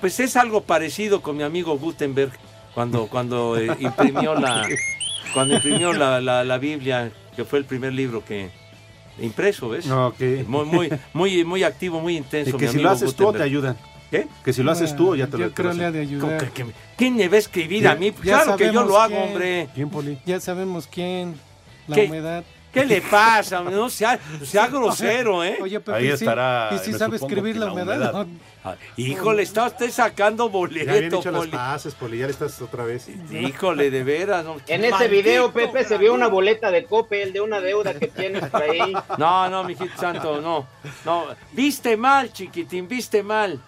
[0.00, 2.32] pues es algo parecido con mi amigo Gutenberg
[2.74, 4.66] cuando, cuando eh, imprimió la
[5.34, 8.50] cuando imprimió la, la- la Biblia, que fue el primer libro que
[9.18, 9.90] impreso, ¿ves?
[9.90, 10.20] Ok.
[10.46, 12.50] Muy, muy, muy, muy activo, muy intenso.
[12.50, 13.76] Y mi que si amigo lo haces tú te ayudan.
[14.10, 14.28] ¿Qué?
[14.44, 16.38] Que si lo haces tú ya te lo Yo creo lo le ha de ayudar.
[16.38, 18.12] ¿Cómo que- que- ¿Quién me va a escribir Ya- a mí?
[18.12, 19.28] Pues claro que yo lo hago, quién.
[19.28, 19.68] hombre.
[19.74, 20.18] ¿Quién, Poli?
[20.24, 21.34] Ya sabemos quién.
[21.88, 22.06] La ¿Qué?
[22.06, 22.44] humedad.
[22.72, 23.62] ¿Qué le pasa?
[23.62, 25.56] No sea, sea grosero, ¿eh?
[25.62, 26.26] Oye, Pepe, ¿y sí-
[26.74, 28.12] ¿y si sabe escribir la humedad?
[28.12, 28.26] ¿no?
[28.64, 32.84] Ah, Híjole, está usted sacando Ya boleto, hecho las pases, Poli, ya le estás otra
[32.84, 33.08] vez.
[33.30, 34.44] Híjole, de veras.
[34.44, 34.56] no.
[34.66, 35.10] En ese Maldito.
[35.12, 38.92] video, Pepe, se vio una boleta de Coppel de una deuda que tienes por ahí.
[39.16, 40.66] No, no, mijito santo, no.
[41.06, 43.58] No, viste mal, chiquitín, viste mal.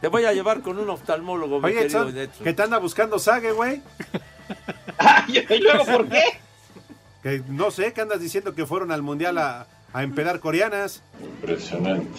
[0.00, 2.44] Te voy a llevar con un oftalmólogo, mi Oye, querido Edson, Edson.
[2.44, 3.82] que te anda buscando Sague, güey.
[5.28, 6.22] ¿Y luego por qué?
[7.22, 11.02] Que no sé, que andas diciendo que fueron al mundial a, a empedar coreanas.
[11.20, 12.18] Impresionante.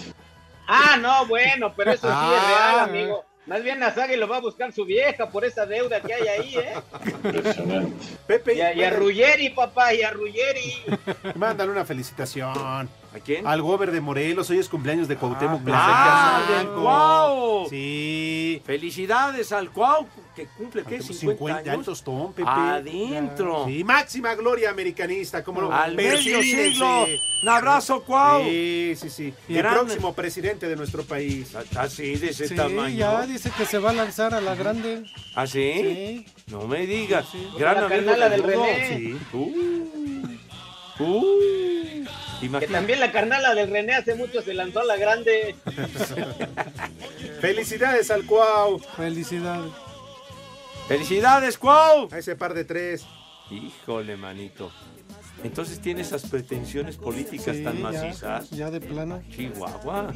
[0.67, 2.47] Ah, no, bueno, pero eso sí es Ah.
[2.47, 3.25] real, amigo.
[3.45, 6.55] Más bien Azagui lo va a buscar su vieja por esa deuda que hay ahí,
[6.57, 6.73] ¿eh?
[7.05, 8.05] Impresionante.
[8.25, 10.73] Pepe, Y a, y a Ruggeri, papá, y a Ruggeri.
[11.35, 12.89] Mándale una felicitación.
[13.16, 13.45] ¿A quién?
[13.45, 16.53] Al Gober de Morelos, hoy es cumpleaños de Cuauhtémoc Ah, Blanco.
[16.74, 17.70] del Cuau.
[17.70, 18.61] Sí.
[18.66, 20.99] Felicidades al Cuau, que cumple, ¿qué?
[20.99, 21.68] 50, 50 años.
[21.74, 22.49] años, tostón, Pepe.
[22.49, 23.66] Adentro.
[23.68, 25.72] Sí, máxima gloria americanista, como no.
[25.72, 27.05] Al medio siglo.
[27.43, 28.43] Un abrazo, Cuau.
[28.45, 29.34] Sí, sí, sí.
[29.47, 31.53] Y el próximo presidente de nuestro país.
[31.76, 32.97] Así, de ese Sí, tamaño.
[32.97, 35.03] ya dice que se va a lanzar a la grande.
[35.36, 35.72] ¿Ah, sí?
[35.76, 36.26] Sí.
[36.47, 37.28] No me digas.
[37.59, 38.43] Gran La amigo del.
[38.43, 38.88] René.
[38.97, 39.20] Sí.
[39.34, 40.32] Uh.
[40.99, 42.05] Uh.
[42.59, 45.55] Que también la carnala del René hace mucho se lanzó a la grande.
[47.41, 48.79] Felicidades al Cuau.
[48.97, 49.71] Felicidades.
[50.87, 52.09] ¡Felicidades, Cuau!
[52.11, 53.05] A ese par de tres.
[53.49, 54.71] Híjole, manito.
[55.43, 58.49] Entonces tiene esas pretensiones políticas Sí, tan macizas.
[58.49, 59.21] Ya de plano.
[59.29, 60.13] Chihuahua.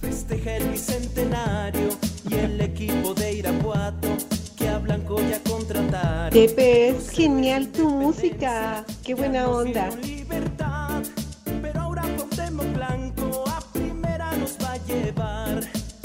[0.00, 1.88] Festeja el bicentenario
[2.28, 4.08] y el equipo de Irapuato
[4.56, 6.30] que a Blanco ya contrataron.
[6.30, 8.84] Pepe, es genial tu música.
[9.06, 9.88] Qué buena onda.
[10.02, 11.00] Libertad,
[11.62, 15.60] pero ahora Cuauhtémoc Blanco a primera nos va a llevar.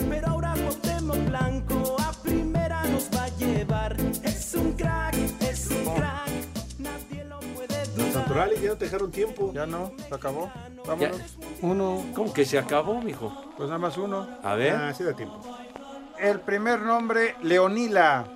[0.08, 3.96] Pero ahora Cuauhtémoc Blanco a primera nos va a llevar.
[4.22, 6.30] Es un crack, es un crack,
[6.78, 9.52] nadie lo puede Los naturales ya no te dejaron tiempo.
[9.52, 10.52] Ya no, se acabó.
[10.54, 10.84] Ya.
[10.86, 11.22] Vámonos.
[11.64, 12.06] Uno.
[12.14, 13.34] ¿Cómo que se acabó, mijo?
[13.58, 14.28] Pues nada más uno.
[14.44, 14.76] A ver.
[14.76, 15.42] Ah, sí da tiempo.
[16.20, 18.28] El primer nombre, Leonila.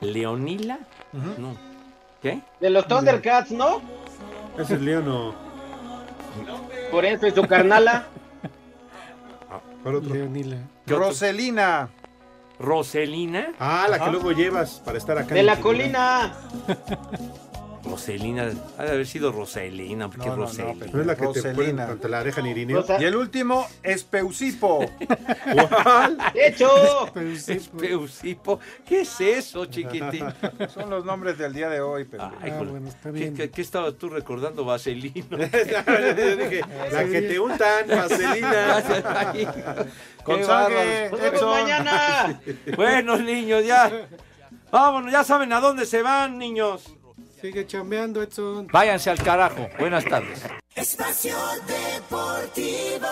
[0.00, 0.78] ¿Leonila?
[1.12, 1.68] No.
[2.22, 2.40] ¿Qué?
[2.58, 3.97] De los Thundercats, ¿no?
[4.58, 5.34] Ese es León o.
[6.90, 8.06] Por eso y su carnala.
[9.82, 10.14] ¿Cuál otro?
[10.14, 10.56] Leonila.
[10.86, 11.88] Roselina.
[12.58, 13.52] ¿Roselina?
[13.60, 15.34] Ah, la que luego llevas para estar acá.
[15.34, 16.34] De la colina.
[17.90, 18.50] Roselina.
[18.78, 20.74] Ha de haber sido Roselina, porque No, no, no, Roselina.
[20.86, 21.84] pero- es la que te Roselina.
[21.86, 22.80] ponen te la dejan Irineo.
[22.80, 24.84] Rosa- Y el último, Espeusipo.
[25.68, 26.18] ¿Cuál?
[26.34, 26.68] ¡Hecho!
[27.16, 28.60] Espeusipo.
[28.86, 30.24] ¿Qué es eso, chiquitín?
[30.74, 32.30] Son los nombres del día de hoy, pero.
[32.40, 33.34] Ay, Ah, bueno, está ¿Qué, bien.
[33.34, 35.36] qué, qué estabas tú recordando, Vaselino?
[35.38, 38.82] La que te untan, vaselina.
[40.24, 41.10] Con sangre,
[41.42, 42.40] mañana.
[42.76, 43.90] Bueno, niños, ya.
[44.70, 46.94] Vámonos, ya saben a dónde se van, niños.
[47.40, 48.66] Sigue chambeando, Edson.
[48.66, 49.68] Váyanse al carajo.
[49.78, 50.44] Buenas tardes.
[50.74, 51.36] Espacio
[51.66, 53.06] Deportivo.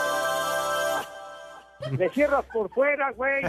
[1.96, 3.44] Le cierras por fuera, güey.